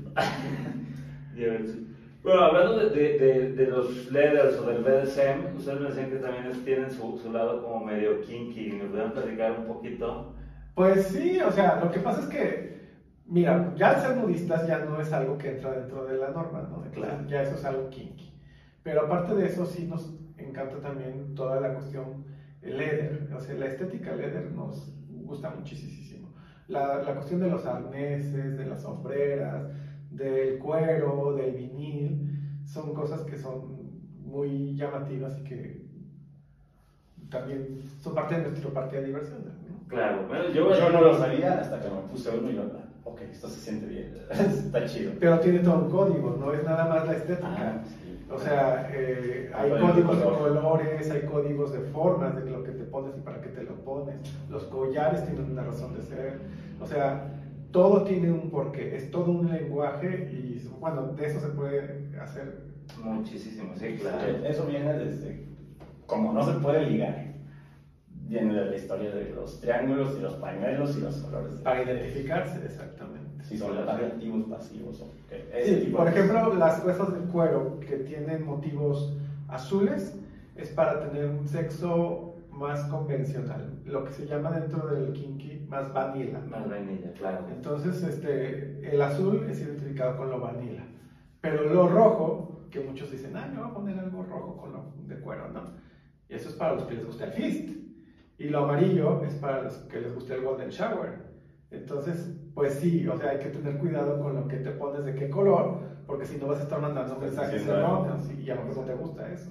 Bueno, 2.27 2.43
hablando 2.43 2.75
de, 2.75 2.91
de, 2.91 3.12
de, 3.19 3.49
de 3.53 3.67
los 3.69 4.11
leathers 4.11 4.59
o 4.59 4.65
del 4.67 4.81
BDSM, 4.83 5.55
ustedes 5.55 5.79
me 5.79 5.87
decían 5.87 6.11
que 6.11 6.19
también 6.19 6.51
tienen 6.65 6.91
su, 6.91 7.17
su 7.17 7.31
lado 7.31 7.57
como 7.61 7.79
medio 7.79 8.19
kinky. 8.19 8.73
¿Me 8.73 8.89
pueden 8.89 9.12
platicar 9.12 9.53
un 9.53 9.62
poquito? 9.62 10.35
Pues 10.75 11.05
sí, 11.05 11.41
o 11.41 11.51
sea, 11.53 11.77
lo 11.77 11.89
que 11.89 12.01
pasa 12.01 12.21
es 12.21 12.27
que, 12.27 12.69
mira, 13.25 13.73
ya 13.77 13.91
al 13.91 13.97
ser 13.97 14.12
nudistas 14.15 14.67
ya 14.67 14.79
no 14.79 15.01
es 15.01 15.12
algo 15.12 15.39
que 15.39 15.49
entra 15.49 15.71
dentro 15.73 16.05
de 16.05 16.15
la 16.17 16.29
norma, 16.29 16.62
¿no? 16.62 16.83
Claro. 16.91 17.23
Ya 17.27 17.43
eso 17.43 17.55
es 17.55 17.65
algo 17.65 17.89
kinky. 17.89 18.33
Pero 18.83 19.03
aparte 19.03 19.35
de 19.35 19.47
eso, 19.47 19.65
sí 19.65 19.85
nos 19.85 20.11
encanta 20.37 20.81
también 20.81 21.35
toda 21.35 21.57
la 21.57 21.71
cuestión 21.71 22.25
leather, 22.61 23.29
o 23.33 23.41
sea, 23.41 23.55
la 23.55 23.67
estética 23.67 24.12
leather 24.12 24.51
nos 24.51 24.91
gusta 25.09 25.51
muchísimo. 25.51 26.33
La, 26.67 26.99
la 26.99 27.15
cuestión 27.15 27.41
de 27.41 27.49
los 27.49 27.65
arneses, 27.67 28.57
de 28.57 28.65
las 28.65 28.81
sombreras, 28.83 29.67
del 30.17 30.59
cuero, 30.59 31.35
del 31.37 31.53
vinil, 31.55 32.61
son 32.65 32.93
cosas 32.95 33.23
que 33.23 33.37
son 33.37 33.77
muy 34.25 34.75
llamativas 34.75 35.39
y 35.39 35.45
que 35.45 35.87
también 37.31 37.79
son 38.01 38.15
parte 38.15 38.37
de 38.37 38.49
nuestro 38.49 38.71
parque 38.73 38.97
de 39.01 39.07
diversión, 39.07 39.39
¿no? 39.45 39.89
Claro, 39.89 40.25
bueno, 40.27 40.49
yo, 40.49 40.73
Yo 40.75 40.91
no 40.91 41.01
lo 41.01 41.17
sabía 41.17 41.61
hasta 41.61 41.81
que 41.81 41.89
me 41.89 42.01
puse 42.11 42.31
uno 42.37 42.51
y 42.51 42.55
yo, 42.57 42.63
ok, 43.05 43.21
esto 43.31 43.49
se 43.49 43.61
siente 43.61 43.87
bien, 43.87 44.15
está 44.31 44.85
chido. 44.85 45.13
Pero 45.21 45.39
tiene 45.41 45.61
todo 45.61 45.85
un 45.85 45.91
código, 45.91 46.37
no 46.41 46.53
es 46.53 46.65
nada 46.65 46.87
más 46.87 47.07
la 47.07 47.15
estética. 47.15 47.49
Ah, 47.57 47.81
sí. 47.85 48.25
O 48.29 48.39
sea, 48.39 48.91
eh, 48.93 49.53
hay 49.55 49.71
Códigos 49.71 49.97
de 49.97 50.03
códigos 50.03 50.19
de 50.19 50.25
color. 50.25 50.61
colores, 50.61 51.11
hay 51.13 51.21
códigos 51.23 51.73
de 51.73 51.79
formas 51.81 52.35
de 52.35 52.51
lo 52.51 52.65
que 52.65 52.73
te 52.73 52.83
pones 52.85 53.17
y 53.17 53.21
para 53.21 53.41
qué 53.41 53.51
te 53.51 53.63
lo 53.63 53.77
pones. 53.85 54.17
Los 54.51 54.65
collares 54.65 55.25
tienen 55.25 55.53
una 55.53 55.63
razón 55.63 55.95
de 55.95 56.03
ser. 56.03 56.41
O 56.81 56.87
sea, 56.87 57.29
todo 57.77 58.05
tiene 58.05 58.31
un 58.31 58.51
porqué, 58.51 58.97
es 58.97 59.11
todo 59.11 59.31
un 59.31 59.51
lenguaje 59.51 60.27
y 60.31 60.67
bueno, 60.81 61.03
de 61.15 61.27
eso 61.27 61.39
se 61.39 61.49
puede 61.49 61.95
hacer. 62.19 62.55
Muchísimo, 62.97 63.75
sí, 63.77 63.93
claro. 63.95 64.39
Eso 64.43 64.65
viene 64.65 64.95
desde, 64.95 65.43
como 66.07 66.33
no 66.33 66.43
se 66.43 66.53
puede 66.55 66.81
ligar, 66.81 67.27
viene 68.09 68.55
de 68.55 68.65
la 68.65 68.75
historia 68.75 69.12
de 69.12 69.29
los 69.29 69.61
triángulos 69.61 70.17
y 70.17 70.21
los 70.21 70.35
pañuelos 70.37 70.97
y 70.97 71.01
los 71.01 71.17
colores. 71.19 71.59
de- 71.59 71.65
Para 71.65 71.81
identificarse, 71.83 72.65
exactamente. 72.65 73.45
Si 73.45 73.59
son 73.59 73.77
activos, 73.77 74.45
pasivos 74.45 75.01
o 75.01 75.07
qué. 75.29 75.45
Ese 75.53 75.77
Sí, 75.77 75.87
tipo 75.87 75.99
por 75.99 76.07
de 76.07 76.12
ejemplo, 76.12 76.55
las 76.57 76.79
cosas 76.81 77.12
de 77.12 77.21
cuero 77.21 77.79
que 77.87 77.97
tienen 77.97 78.43
motivos 78.43 79.11
azules 79.49 80.15
es 80.55 80.71
para 80.71 80.99
tener 80.99 81.27
un 81.27 81.47
sexo 81.47 82.33
más 82.57 82.85
convencional, 82.85 83.81
lo 83.85 84.05
que 84.05 84.12
se 84.12 84.27
llama 84.27 84.51
dentro 84.59 84.87
del 84.87 85.12
kinky 85.12 85.66
más 85.69 85.92
vanilla. 85.92 86.40
Más 86.49 86.69
vainilla, 86.69 87.12
claro. 87.12 87.47
Entonces, 87.55 88.03
este, 88.03 88.88
el 88.90 89.01
azul 89.03 89.47
es 89.49 89.61
identificado 89.61 90.16
con 90.16 90.31
lo 90.31 90.40
vanilla, 90.40 90.85
pero 91.40 91.64
lo 91.64 91.88
rojo, 91.88 92.66
que 92.71 92.81
muchos 92.81 93.11
dicen, 93.11 93.37
ah, 93.37 93.49
me 93.53 93.61
voy 93.61 93.71
a 93.71 93.75
poner 93.75 93.99
algo 93.99 94.23
rojo 94.23 94.57
con 94.57 94.73
lo 94.73 94.92
de 95.07 95.21
cuero, 95.21 95.49
¿no? 95.51 95.62
Y 96.29 96.35
eso 96.35 96.49
es 96.49 96.55
para 96.55 96.75
los 96.75 96.85
que 96.85 96.95
les 96.95 97.07
gusta 97.07 97.27
el 97.27 97.33
fist. 97.33 97.71
Y 98.38 98.49
lo 98.49 98.64
amarillo 98.64 99.23
es 99.23 99.35
para 99.35 99.62
los 99.62 99.75
que 99.75 100.01
les 100.01 100.14
gusta 100.14 100.35
el 100.35 100.42
golden 100.42 100.71
shower. 100.71 101.27
Entonces, 101.71 102.37
pues 102.55 102.75
sí, 102.75 103.07
o 103.09 103.16
sea, 103.16 103.31
hay 103.31 103.38
que 103.38 103.49
tener 103.49 103.79
cuidado 103.79 104.21
con 104.21 104.35
lo 104.35 104.49
que 104.49 104.57
te 104.57 104.71
pones 104.71 105.05
de 105.05 105.14
qué 105.14 105.31
color, 105.31 105.81
porque 106.07 106.27
si 106.27 106.37
no 106.38 106.47
vas 106.47 106.61
a 106.61 106.62
estar 106.62 106.81
mandando 106.81 107.16
mensajes 107.16 107.61
diciendo 107.61 107.87
algo. 107.87 108.07
erróneos 108.07 108.31
y 108.38 108.51
a 108.51 108.57
lo 108.57 108.64
mejor 108.64 108.87
no 108.87 108.92
te 108.92 108.95
gusta 108.95 109.33
eso. 109.33 109.51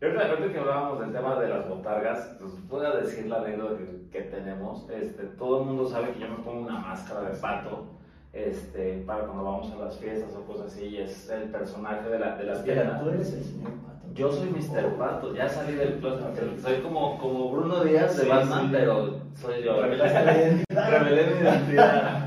Y 0.00 0.04
ahorita, 0.06 0.28
ahorita 0.30 0.52
que 0.52 0.58
hablábamos 0.58 1.00
del 1.00 1.12
tema 1.12 1.38
de 1.40 1.48
las 1.48 1.68
botargas, 1.68 2.36
pues 2.40 2.52
voy 2.68 2.86
a 2.86 2.90
decir 2.96 3.26
la 3.26 3.36
anécdota 3.38 3.76
que, 3.78 4.08
que 4.10 4.20
tenemos. 4.30 4.88
Este, 4.90 5.24
todo 5.38 5.60
el 5.60 5.66
mundo 5.66 5.88
sabe 5.88 6.12
que 6.12 6.20
yo 6.20 6.28
me 6.28 6.36
pongo 6.36 6.60
una 6.62 6.78
máscara 6.78 7.28
de 7.28 7.36
pato 7.36 7.84
este, 8.32 9.02
para 9.06 9.24
cuando 9.24 9.44
vamos 9.44 9.70
a 9.72 9.76
las 9.84 9.98
fiestas 9.98 10.30
o 10.36 10.44
cosas 10.46 10.68
así, 10.72 10.86
y 10.86 10.96
es 10.98 11.28
el 11.28 11.50
personaje 11.50 12.08
de 12.08 12.18
la, 12.18 12.36
de 12.36 12.44
la 12.44 12.52
Espera, 12.54 12.82
tienda. 12.82 13.00
tú 13.00 13.08
eres 13.10 13.32
el 13.34 13.44
señor 13.44 13.72
Pato. 13.72 13.90
Yo 14.14 14.32
soy 14.32 14.48
Mr. 14.50 14.94
Pato, 14.96 15.34
ya 15.34 15.48
salí 15.48 15.74
del 15.74 15.94
closet. 15.98 16.58
Soy 16.60 16.80
como, 16.80 17.18
como 17.18 17.50
Bruno 17.52 17.84
Díaz 17.84 18.16
de 18.16 18.22
Sí, 18.24 18.28
Batman, 18.28 18.62
sí. 18.62 18.68
pero 18.72 19.16
soy 19.34 19.62
yo. 19.62 19.80
Revelé 19.82 21.26
mi 21.26 21.40
identidad. 21.42 22.19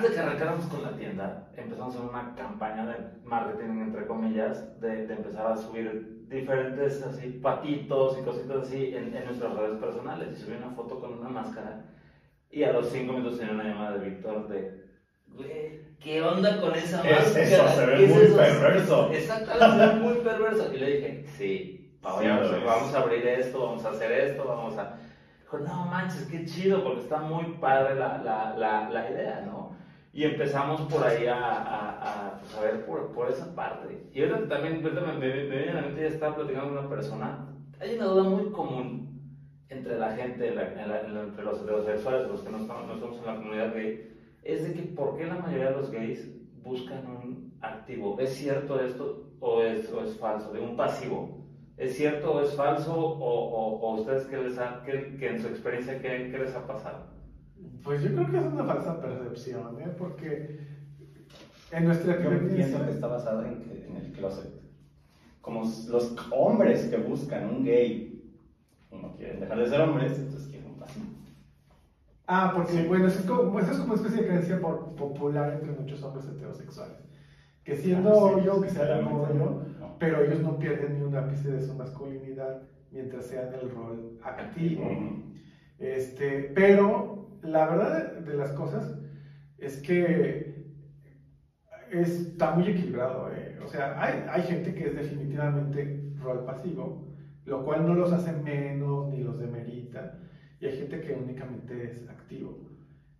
Antes 0.00 0.10
de 0.16 0.16
que 0.16 0.22
arrancáramos 0.26 0.64
con 0.66 0.82
la 0.82 0.92
tienda, 0.96 1.48
empezamos 1.56 1.94
a 1.94 1.98
hacer 1.98 2.10
una 2.10 2.34
campaña 2.34 2.86
de 2.86 2.96
marketing, 3.24 3.80
entre 3.82 4.06
comillas, 4.06 4.80
de, 4.80 5.06
de 5.06 5.14
empezar 5.14 5.46
a 5.52 5.56
subir 5.56 6.26
diferentes 6.28 7.02
así 7.02 7.28
patitos 7.42 8.16
y 8.18 8.22
cositas 8.22 8.62
así 8.62 8.94
en, 8.96 9.14
en 9.14 9.24
nuestras 9.26 9.54
redes 9.54 9.78
personales. 9.78 10.32
Y 10.32 10.40
subí 10.40 10.56
una 10.56 10.70
foto 10.70 10.98
con 11.00 11.18
una 11.18 11.28
máscara 11.28 11.84
y 12.50 12.62
a 12.62 12.72
los 12.72 12.88
cinco 12.88 13.12
minutos 13.12 13.38
tenía 13.38 13.52
una 13.54 13.64
llamada 13.64 13.98
de 13.98 14.08
Víctor 14.08 14.48
de, 14.48 14.84
güey, 15.28 15.80
¿qué 16.00 16.22
onda 16.22 16.60
con 16.62 16.74
esa 16.74 17.02
Es 17.06 17.26
máscara? 17.26 17.42
eso, 17.44 17.68
se 17.68 17.86
ve 17.86 17.96
¿Qué 17.96 18.04
es 18.06 18.10
muy 18.14 18.22
eso? 18.24 18.36
perverso. 18.36 19.10
Exactamente, 19.12 19.68
se 19.86 19.86
ve 19.86 20.00
muy 20.00 20.14
perverso. 20.14 20.74
Y 20.74 20.78
le 20.78 20.90
dije, 20.96 21.24
sí, 21.36 21.98
vamos, 22.00 22.20
Sí, 22.22 22.26
lo 22.26 22.56
es. 22.56 22.64
vamos 22.64 22.94
a 22.94 22.98
abrir 23.00 23.26
esto, 23.26 23.60
vamos 23.66 23.84
a 23.84 23.90
hacer 23.90 24.12
esto, 24.12 24.44
vamos 24.48 24.78
a... 24.78 24.96
No 25.52 25.84
manches, 25.86 26.26
qué 26.30 26.44
chido, 26.44 26.84
porque 26.84 27.00
está 27.00 27.18
muy 27.18 27.44
padre 27.60 27.96
la, 27.96 28.18
la, 28.18 28.56
la, 28.56 28.88
la 28.88 29.10
idea, 29.10 29.42
¿no? 29.44 29.59
Y 30.12 30.24
empezamos 30.24 30.82
por 30.82 31.04
ahí 31.04 31.26
a, 31.26 31.36
a, 31.36 32.30
a, 32.32 32.36
pues, 32.38 32.54
a 32.54 32.60
ver 32.60 32.84
por, 32.84 33.12
por 33.12 33.28
esa 33.30 33.54
parte. 33.54 34.08
Y 34.12 34.20
ahorita 34.22 34.48
también, 34.48 34.82
ahorita 34.84 35.00
me, 35.02 35.12
me, 35.12 35.44
me 35.44 35.56
viene 35.56 35.70
a 35.70 35.74
la 35.74 35.82
mente, 35.82 36.00
ya 36.02 36.08
estaba 36.08 36.34
platicando 36.34 36.68
con 36.68 36.78
una 36.78 36.88
persona, 36.88 37.46
hay 37.78 37.94
una 37.94 38.06
duda 38.06 38.24
muy 38.24 38.50
común 38.50 39.08
entre 39.68 39.96
la 39.96 40.10
gente, 40.10 40.48
en 40.48 40.56
la- 40.56 40.64
la- 40.86 41.00
entre 41.22 41.44
los 41.44 41.60
heterosexuales, 41.60 42.26
los 42.26 42.42
que 42.42 42.50
no 42.50 42.58
estamos, 42.58 42.84
no 42.86 42.94
estamos 42.94 43.18
en 43.20 43.26
la 43.26 43.36
comunidad 43.36 43.72
gay, 43.72 43.94
es 44.42 44.62
de 44.62 44.72
que 44.72 44.82
¿por 44.82 45.14
qué 45.14 45.26
la 45.26 45.36
mayoría 45.36 45.66
de 45.66 45.72
los 45.72 45.90
gays 45.90 46.28
buscan 46.52 47.06
un 47.06 47.56
activo? 47.60 48.16
¿Es 48.18 48.30
cierto 48.32 48.80
esto 48.80 49.14
o 49.38 49.62
es, 49.62 49.88
o 49.90 50.02
es 50.02 50.16
falso? 50.16 50.50
De 50.50 50.58
un 50.60 50.74
pasivo. 50.76 51.36
¿Es 51.76 51.94
cierto 51.94 52.32
o 52.32 52.40
es 52.40 52.52
falso? 52.54 52.92
¿O, 52.94 53.14
o, 53.44 53.78
o 53.80 53.92
ustedes 53.92 54.24
qué 54.26 54.36
les 54.38 54.58
ha, 54.58 54.82
qué, 54.82 55.16
qué 55.16 55.28
en 55.28 55.38
su 55.38 55.46
experiencia 55.46 55.98
qué, 55.98 56.28
qué 56.30 56.38
les 56.38 56.54
ha 56.54 56.66
pasado? 56.66 57.19
Pues 57.82 58.02
yo 58.02 58.12
creo 58.12 58.30
que 58.30 58.38
es 58.38 58.44
una 58.44 58.64
falsa 58.64 59.00
percepción, 59.00 59.80
¿eh? 59.80 59.88
Porque 59.96 60.58
en 61.72 61.84
nuestra 61.84 62.20
Yo 62.20 62.28
pienso 62.48 62.84
que 62.84 62.90
está 62.90 63.06
basado 63.06 63.44
en, 63.44 63.60
que- 63.62 63.86
en 63.86 63.96
el 63.96 64.12
closet. 64.12 64.50
Como 65.40 65.62
los 65.88 66.14
hombres 66.30 66.84
que 66.86 66.96
buscan 66.98 67.48
un 67.48 67.64
gay 67.64 68.22
no 68.90 69.14
quieren 69.14 69.40
dejar 69.40 69.58
de 69.58 69.68
ser 69.68 69.80
hombres, 69.80 70.18
entonces 70.18 70.48
quieren 70.48 70.68
un. 70.72 70.80
Ah, 72.26 72.52
porque 72.54 72.72
Sí. 72.72 72.84
bueno, 72.86 73.06
eso 73.08 73.20
es, 73.20 73.24
como, 73.26 73.58
eso 73.58 73.70
es 73.72 73.78
como 73.78 73.92
una 73.94 74.02
especie 74.02 74.22
de 74.22 74.28
creencia 74.28 74.60
por- 74.60 74.94
popular 74.94 75.52
entre 75.54 75.72
muchos 75.72 76.02
hombres 76.02 76.26
heterosexuales. 76.28 76.98
Que 77.64 77.74
siendo 77.76 78.10
Ah, 78.26 78.32
sí, 78.38 78.44
yo, 78.44 78.60
que 78.60 78.70
sea 78.70 79.02
como 79.02 79.26
yo, 79.28 79.62
no. 79.80 79.96
pero 79.98 80.22
ellos 80.22 80.40
no 80.40 80.58
pierden 80.58 80.94
ni 80.98 81.02
un 81.02 81.14
ápice 81.16 81.50
de 81.50 81.60
su 81.60 81.74
masculinidad 81.74 82.62
mientras 82.90 83.26
sean 83.26 83.52
el 83.54 83.70
rol 83.70 84.18
activo. 84.22 84.88
Este, 85.78 86.52
pero 86.54 87.19
la 87.42 87.66
verdad 87.66 88.12
de 88.18 88.36
las 88.36 88.52
cosas 88.52 88.98
es 89.58 89.76
que 89.82 90.64
está 91.90 92.52
muy 92.52 92.68
equilibrado. 92.68 93.30
¿eh? 93.32 93.58
O 93.64 93.68
sea, 93.68 94.00
hay, 94.02 94.24
hay 94.30 94.42
gente 94.42 94.74
que 94.74 94.86
es 94.86 94.94
definitivamente 94.96 96.12
rol 96.18 96.44
pasivo, 96.44 97.06
lo 97.44 97.64
cual 97.64 97.86
no 97.86 97.94
los 97.94 98.12
hace 98.12 98.32
menos 98.32 99.08
ni 99.08 99.22
los 99.22 99.38
demerita. 99.38 100.18
Y 100.60 100.66
hay 100.66 100.76
gente 100.76 101.00
que 101.00 101.14
únicamente 101.14 101.84
es 101.84 102.08
activo. 102.08 102.58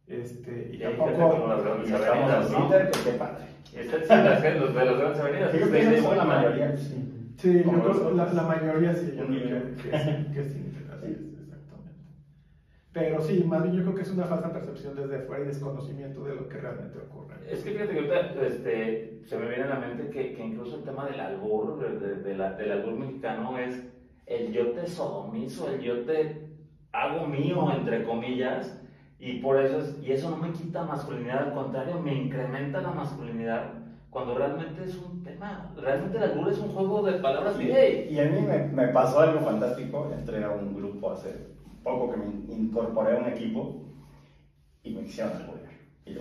Este, 0.06 0.70
y 0.72 0.76
Y 0.76 0.82
hay 0.84 0.96
tampoco... 0.96 1.32
gente 1.32 1.48
las 1.48 1.62
grandes 1.64 1.92
avenidas, 1.92 2.46
en 2.46 2.52
¿no? 2.52 2.68
Gente- 2.68 4.58
los 4.60 4.74
de 4.74 4.84
las 4.84 4.98
grandes 4.98 5.20
avenidas. 5.20 5.52
Yo 5.52 5.58
que 5.70 6.00
la 6.00 6.00
"Bueno, 6.08 6.24
mayoría, 6.24 6.76
sí. 6.76 7.06
Sí, 7.38 7.62
yo 7.64 7.70
creo- 7.70 8.10
la, 8.10 8.32
la 8.32 8.42
mayoría 8.42 8.92
sí, 8.94 9.14
yo 9.16 9.26
creo 9.26 9.76
que, 9.76 9.90
que 9.90 9.98
sí, 9.98 10.32
que 10.34 10.44
sí, 10.44 10.72
así 10.92 11.06
es. 11.06 11.29
Pero 12.92 13.20
sí, 13.20 13.44
más 13.44 13.62
bien 13.62 13.76
yo 13.76 13.82
creo 13.84 13.94
que 13.94 14.02
es 14.02 14.10
una 14.10 14.24
falsa 14.24 14.52
percepción 14.52 14.96
desde 14.96 15.20
fuera 15.20 15.44
y 15.44 15.46
desconocimiento 15.48 16.24
de 16.24 16.34
lo 16.34 16.48
que 16.48 16.58
realmente 16.58 16.98
ocurre. 16.98 17.36
Es 17.48 17.62
que 17.62 17.70
fíjate 17.70 17.92
que 17.92 17.98
ahorita 17.98 18.46
este, 18.46 19.22
se 19.26 19.38
me 19.38 19.46
viene 19.48 19.62
a 19.64 19.68
la 19.68 19.76
mente 19.78 20.10
que, 20.10 20.32
que 20.34 20.44
incluso 20.44 20.76
el 20.76 20.82
tema 20.82 21.06
del 21.06 21.20
albur, 21.20 21.78
de, 21.78 21.98
de- 22.04 22.16
de 22.16 22.36
la- 22.36 22.52
del 22.54 22.72
albur 22.72 22.94
mexicano 22.94 23.56
es 23.58 23.80
el 24.26 24.52
yo 24.52 24.72
te 24.72 24.88
sodomizo, 24.88 25.68
el 25.70 25.80
yo 25.80 26.00
te 26.04 26.48
hago 26.92 27.26
mío, 27.26 27.70
entre 27.72 28.02
comillas, 28.02 28.76
y 29.20 29.34
por 29.40 29.60
eso 29.60 29.78
es, 29.78 29.96
y 30.02 30.10
eso 30.10 30.28
no 30.30 30.36
me 30.38 30.50
quita 30.50 30.82
masculinidad, 30.82 31.48
al 31.48 31.54
contrario, 31.54 32.00
me 32.00 32.14
incrementa 32.14 32.80
la 32.80 32.90
masculinidad, 32.90 33.72
cuando 34.10 34.34
realmente 34.36 34.82
es 34.84 34.96
un 34.96 35.22
tema, 35.22 35.70
realmente 35.76 36.16
el 36.16 36.24
albur 36.24 36.50
es 36.50 36.58
un 36.58 36.70
juego 36.70 37.02
de 37.02 37.12
palabras 37.20 37.56
gay. 37.56 38.08
Y 38.10 38.18
a 38.18 38.24
mí 38.24 38.40
me, 38.40 38.58
me 38.66 38.88
pasó 38.88 39.20
algo 39.20 39.38
fantástico. 39.40 40.10
Entré 40.12 40.42
a 40.42 40.50
un 40.50 40.74
grupo 40.74 41.12
hace 41.12 41.46
poco 41.82 42.10
que 42.10 42.16
me 42.16 42.26
incorporé 42.54 43.12
a 43.12 43.18
un 43.18 43.26
equipo 43.26 43.80
y 44.82 44.90
me 44.90 45.02
quisieron 45.04 45.34
alburear. 45.34 45.72
Y 46.06 46.14
yo, 46.14 46.20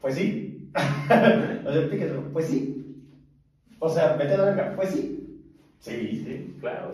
pues 0.00 0.14
sí. 0.14 0.70
o 0.74 1.08
sea, 1.08 1.78
explíqueselo, 1.80 2.22
pues 2.32 2.46
sí. 2.46 3.06
O 3.78 3.88
sea, 3.88 4.16
vete 4.16 4.34
a 4.34 4.38
la 4.38 4.44
verga, 4.46 4.72
pues 4.76 4.90
sí. 4.90 5.20
Sí, 5.78 6.22
Sí, 6.24 6.56
claro. 6.60 6.92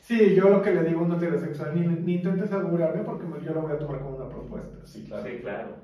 Sí, 0.00 0.34
yo 0.34 0.48
lo 0.50 0.60
que 0.62 0.72
le 0.72 0.82
digo 0.84 1.00
a 1.00 1.04
un 1.04 1.12
heterosexual, 1.12 1.74
ni, 1.74 1.86
ni 1.86 2.14
intentes 2.14 2.52
alburarme 2.52 3.02
porque 3.02 3.24
me- 3.26 3.42
yo 3.42 3.54
lo 3.54 3.62
voy 3.62 3.72
a 3.72 3.78
tomar 3.78 4.00
como 4.00 4.16
una 4.16 4.28
propuesta. 4.28 4.78
sí, 4.84 5.04
claro. 5.04 5.24
Sí, 5.28 5.38
claro. 5.40 5.76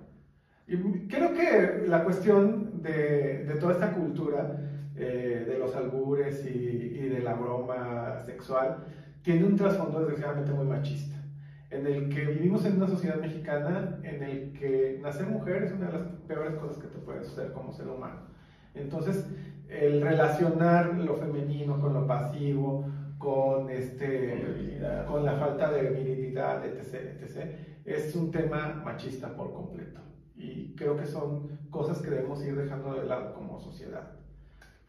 Y 0.67 0.77
creo 1.09 1.33
que 1.33 1.87
la 1.87 2.05
cuestión 2.05 2.83
de, 2.83 3.45
de 3.45 3.55
toda 3.57 3.73
esta 3.73 3.93
cultura 3.93 4.57
eh, 4.95 5.45
de 5.49 5.59
los 5.59 5.75
albures 5.75 6.45
y, 6.47 6.49
y 6.49 7.09
de 7.09 7.21
la 7.21 7.35
broma 7.35 8.21
sexual 8.25 8.85
tiene 9.23 9.45
un 9.45 9.57
trasfondo 9.57 10.01
desgraciadamente 10.01 10.53
muy 10.53 10.67
machista, 10.67 11.20
en 11.71 11.87
el 11.87 12.09
que 12.09 12.25
vivimos 12.25 12.65
en 12.65 12.77
una 12.77 12.89
sociedad 12.89 13.21
mexicana 13.21 14.01
en 14.03 14.23
el 14.23 14.53
que 14.53 14.99
nacer 15.03 15.27
mujer 15.27 15.63
es 15.63 15.73
una 15.73 15.87
de 15.87 15.99
las 15.99 16.09
peores 16.27 16.55
cosas 16.55 16.79
que 16.79 16.89
te 16.89 16.99
puede 16.99 17.23
suceder 17.23 17.53
como 17.53 17.73
ser 17.73 17.89
humano. 17.89 18.23
Entonces, 18.75 19.27
el 19.69 20.03
relacionar 20.03 20.97
lo 20.99 21.17
femenino 21.17 21.81
con 21.81 21.95
lo 21.95 22.07
pasivo, 22.07 22.87
con, 23.19 23.69
este, 23.71 24.81
Con 25.07 25.25
la 25.25 25.35
falta 25.35 25.71
de 25.71 25.91
virilidad, 25.91 26.65
etc., 26.65 27.21
etc., 27.21 27.55
es 27.85 28.15
un 28.17 28.31
tema 28.31 28.81
machista 28.85 29.37
por 29.37 29.53
completo. 29.53 30.01
Y 30.37 30.75
creo 30.75 30.97
que 30.97 31.07
son 31.07 31.59
cosas 31.69 32.01
que 32.01 32.11
debemos 32.11 32.45
ir 32.45 32.57
dejando 32.57 32.95
de 32.95 33.07
lado 33.07 33.35
como 33.35 33.61
sociedad. 33.61 34.20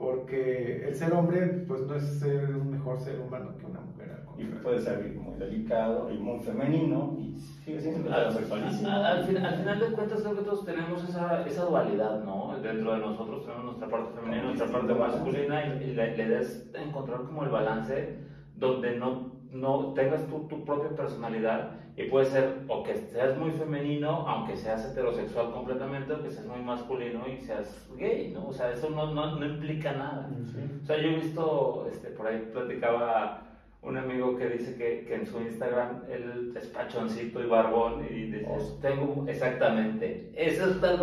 Porque 0.01 0.87
el 0.87 0.95
ser 0.95 1.13
hombre, 1.13 1.63
pues 1.67 1.81
no 1.83 1.95
es 1.95 2.19
ser 2.19 2.55
un 2.55 2.71
mejor 2.71 2.99
ser 2.99 3.19
humano 3.19 3.55
que 3.55 3.65
una 3.67 3.81
mujer. 3.81 4.09
al 4.11 4.41
Y 4.41 4.45
puede 4.63 4.79
ser 4.81 5.13
muy 5.15 5.37
delicado 5.37 6.11
y 6.11 6.17
muy 6.17 6.39
femenino 6.39 7.15
y 7.19 7.37
sigue 7.63 7.79
siendo 7.79 8.11
Al, 8.11 8.25
al- 8.25 9.05
al 9.05 9.23
fin- 9.25 9.37
al 9.37 9.55
final 9.57 9.79
de 9.79 9.85
cuentas 9.91 10.21
creo 10.23 10.35
que 10.35 10.41
todos 10.41 10.65
tenemos 10.65 11.07
esa, 11.07 11.45
esa 11.45 11.65
dualidad, 11.65 12.19
¿no? 12.23 12.57
Dentro 12.59 12.93
de 12.93 12.99
nosotros 12.99 13.43
tenemos 13.45 13.65
nuestra 13.65 13.87
parte 13.89 14.09
femenina, 14.15 14.43
nuestra 14.43 14.67
parte 14.71 14.93
masculina 14.95 15.65
y, 15.67 15.83
y 15.83 15.93
la 15.93 16.07
idea 16.07 16.39
es 16.39 16.67
encontrar 16.73 17.21
como 17.23 17.43
el 17.43 17.49
balance 17.49 18.17
donde 18.55 18.97
no, 18.97 19.30
no 19.51 19.93
tengas 19.93 20.25
tú 20.27 20.47
tu 20.47 20.63
propia 20.63 20.89
personalidad 20.95 21.71
y 21.97 22.03
puede 22.03 22.25
ser 22.25 22.59
o 22.69 22.83
que 22.83 22.95
seas 22.95 23.37
muy 23.37 23.51
femenino 23.51 24.25
aunque 24.27 24.55
seas 24.55 24.85
heterosexual 24.85 25.51
completamente 25.51 26.13
o 26.13 26.23
que 26.23 26.31
seas 26.31 26.45
muy 26.45 26.61
masculino 26.61 27.27
y 27.27 27.37
seas 27.41 27.87
gay, 27.97 28.31
¿no? 28.33 28.47
O 28.47 28.53
sea, 28.53 28.71
eso 28.71 28.89
no, 28.89 29.13
no, 29.13 29.35
no 29.35 29.45
implica 29.45 29.91
nada. 29.91 30.29
O 30.81 30.85
sea, 30.85 30.97
yo 30.97 31.09
he 31.09 31.15
visto, 31.15 31.87
este, 31.91 32.09
por 32.09 32.27
ahí 32.27 32.49
platicaba 32.53 33.43
un 33.83 33.97
amigo 33.97 34.37
que 34.37 34.47
dice 34.47 34.75
que, 34.75 35.05
que 35.05 35.15
en 35.15 35.25
su 35.25 35.41
Instagram 35.41 36.03
él 36.09 36.53
es 36.55 36.67
pachoncito 36.67 37.43
y 37.43 37.47
barbón 37.47 38.05
y 38.09 38.13
dice, 38.13 38.45
Oh. 38.47 38.77
tengo 38.81 39.25
exactamente, 39.27 40.31
eso 40.35 40.69
es 40.69 40.79
tal 40.81 40.99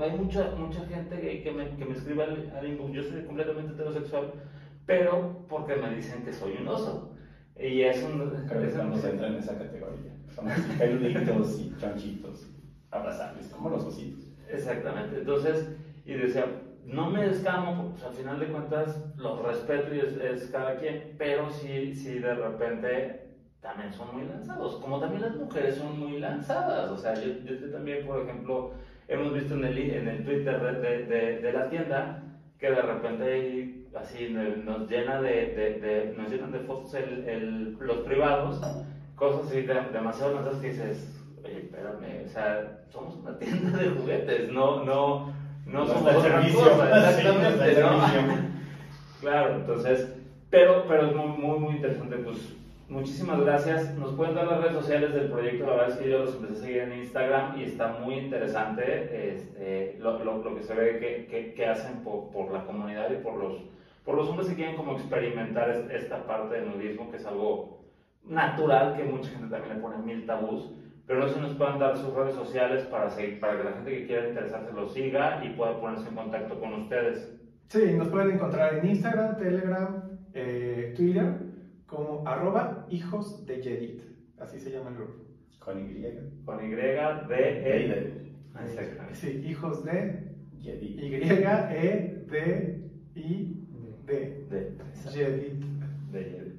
hay 0.00 0.10
mucha, 0.12 0.50
mucha 0.56 0.84
gente 0.86 1.20
que, 1.20 1.42
que, 1.42 1.52
me, 1.52 1.68
que 1.76 1.84
me 1.84 1.92
escribe 1.92 2.24
al, 2.24 2.52
al 2.56 2.66
inbox, 2.66 2.92
yo 2.92 3.02
soy 3.02 3.22
completamente 3.24 3.72
heterosexual, 3.74 4.32
pero 4.86 5.44
porque 5.48 5.76
me 5.76 5.94
dicen 5.94 6.24
que 6.24 6.32
soy 6.32 6.56
un 6.60 6.68
oso. 6.68 7.13
Y 7.56 7.82
es 7.82 8.02
un... 8.02 8.18
Creo 8.46 8.60
que 8.60 8.66
es 8.66 8.74
un- 8.74 8.80
estamos 8.80 9.04
entra 9.04 9.26
en 9.28 9.36
esa 9.36 9.54
categoría. 9.56 10.12
Son 10.34 10.48
así 10.48 10.70
peluditos 10.72 11.58
y 11.58 11.74
chanchitos, 11.76 12.48
abrazables, 12.90 13.48
como 13.48 13.68
los 13.68 13.84
ositos. 13.84 14.26
Exactamente, 14.48 15.16
entonces, 15.16 15.64
y 16.04 16.14
decía, 16.14 16.48
no 16.82 17.06
me 17.06 17.22
descamo, 17.24 17.88
pues, 17.90 18.02
al 18.02 18.12
final 18.12 18.38
de 18.38 18.48
cuentas 18.48 19.00
los 19.16 19.38
respeto 19.38 19.92
y 19.92 19.98
es, 20.00 20.14
es 20.14 20.46
cada 20.48 20.74
quien, 20.74 21.02
pero 21.16 21.48
sí, 21.48 21.92
sí 21.94 22.18
de 22.18 22.34
repente 22.34 23.14
también 23.60 23.90
son 23.92 24.10
muy 24.12 24.24
lanzados, 24.24 24.76
como 24.76 24.98
también 24.98 25.22
las 25.22 25.34
mujeres 25.34 25.74
son 25.74 25.96
muy 25.96 26.16
lanzadas, 26.18 26.90
o 26.90 26.96
sea, 26.96 27.14
yo, 27.14 27.30
yo 27.42 27.56
también, 27.70 28.02
por 28.02 28.18
ejemplo, 28.18 28.66
hemos 29.06 29.32
visto 29.32 29.54
en 29.54 29.64
el, 29.64 29.78
en 29.78 30.06
el 30.08 30.22
Twitter 30.22 30.60
de, 30.60 30.72
de, 30.74 31.00
de- 31.02 31.34
de 31.36 31.52
la 31.52 31.66
tienda 31.66 32.14
que 32.58 32.70
de 32.70 32.82
repente 32.82 33.24
ahí, 33.24 33.70
así 33.96 34.28
nos 34.28 34.88
llena 34.88 35.20
de, 35.20 35.30
de, 35.54 35.78
de- 35.80 36.12
nos 36.16 36.30
llenan 36.30 36.52
de 36.52 36.60
fotos 36.60 36.94
el, 36.94 37.28
el- 37.28 37.76
los 37.80 37.98
privados, 37.98 38.60
cosas 39.14 39.46
así 39.46 39.62
de- 39.62 39.74
demasiado 39.92 40.60
que 40.60 40.68
dices, 40.68 41.20
oye, 41.44 41.58
espérame, 41.58 42.24
o 42.24 42.28
sea, 42.28 42.84
somos 42.90 43.16
una 43.16 43.38
tienda 43.38 43.78
de 43.78 43.88
juguetes, 43.90 44.50
no, 44.50 44.84
no, 44.84 45.32
no, 45.66 45.84
No 45.84 45.86
somos 45.86 46.14
otra 46.14 46.42
sí, 46.46 46.52
no 46.52 46.96
exactamente, 46.96 47.80
¿no? 47.80 48.54
Claro, 49.20 49.54
entonces, 49.54 50.06
pero, 50.50 50.84
pero 50.86 51.06
es 51.06 51.14
muy, 51.14 51.28
muy, 51.28 51.58
muy 51.58 51.72
interesante, 51.76 52.16
pues 52.16 52.52
muchísimas 52.88 53.40
gracias. 53.40 53.94
Nos 53.96 54.12
pueden 54.12 54.34
dar 54.34 54.46
las 54.46 54.60
redes 54.60 54.74
sociales 54.74 55.14
del 55.14 55.30
proyecto, 55.30 55.66
la 55.66 55.72
verdad 55.76 55.88
es 55.90 55.96
que 55.96 56.10
yo 56.10 56.18
los 56.18 56.34
empecé 56.34 56.52
a 56.58 56.60
seguir 56.60 56.78
en 56.82 56.92
Instagram 57.00 57.58
y 57.58 57.62
está 57.64 57.88
muy 57.88 58.16
interesante 58.16 59.30
este, 59.34 59.96
lo, 59.98 60.22
lo, 60.22 60.42
lo 60.44 60.54
que 60.54 60.62
se 60.62 60.74
ve 60.74 60.98
que, 60.98 61.26
que, 61.26 61.54
que 61.54 61.66
hacen 61.66 62.04
por, 62.04 62.30
por, 62.30 62.52
la 62.52 62.64
comunidad 62.66 63.10
y 63.10 63.22
por 63.22 63.36
los, 63.36 63.54
por 64.04 64.16
los 64.16 64.28
hombres 64.28 64.48
que 64.48 64.54
quieren 64.56 64.76
como 64.76 64.92
experimentar 64.92 65.70
es- 65.70 65.90
esta 66.02 66.26
parte 66.26 66.56
del 66.56 66.68
nudismo, 66.70 67.10
que 67.10 67.16
es 67.16 67.26
algo 67.26 67.84
natural, 68.24 68.96
que 68.96 69.04
mucha 69.04 69.30
gente 69.30 69.48
también 69.48 69.76
le 69.76 69.80
pone 69.82 69.98
mil 69.98 70.26
tabús. 70.26 70.70
Pero 71.06 71.20
no 71.20 71.28
sé 71.28 71.34
si 71.34 71.40
nos 71.40 71.54
pueden 71.54 71.78
dar 71.78 71.96
sus 71.98 72.14
redes 72.14 72.34
sociales 72.34 72.84
para, 72.84 73.10
seguir, 73.10 73.38
para 73.38 73.58
que 73.58 73.64
la 73.64 73.72
gente 73.72 73.90
que 73.90 74.06
quiera 74.06 74.28
interesarse 74.28 74.72
lo 74.72 74.88
siga 74.88 75.44
y 75.44 75.50
pueda 75.50 75.78
ponerse 75.78 76.08
en 76.08 76.14
contacto 76.14 76.58
con 76.58 76.72
ustedes. 76.74 77.30
Sí, 77.68 77.92
nos 77.94 78.08
pueden 78.08 78.32
encontrar 78.36 78.76
en 78.78 78.86
Instagram, 78.88 79.36
Telegram, 79.36 80.02
eh, 80.32 80.94
Twitter, 80.96 81.34
como 81.86 82.26
arroba 82.26 82.86
hijos 82.90 83.44
de 83.46 83.62
Jedit. 83.62 84.02
Así 84.38 84.58
se 84.58 84.70
llama 84.70 84.90
el 84.90 84.96
grupo. 84.96 85.24
Con 85.58 85.78
Y. 85.80 86.04
Con 86.44 86.64
Y, 86.64 86.70
D, 86.74 86.98
E. 86.98 88.32
Sí, 89.12 89.42
hijos 89.46 89.84
de 89.84 90.30
Jedi. 90.60 90.86
Y, 91.00 91.14
E, 91.14 92.24
D, 92.30 92.90
I, 93.14 93.63
D. 94.06 94.46
De, 94.50 94.76
Jedit. 95.10 95.64
de, 96.12 96.54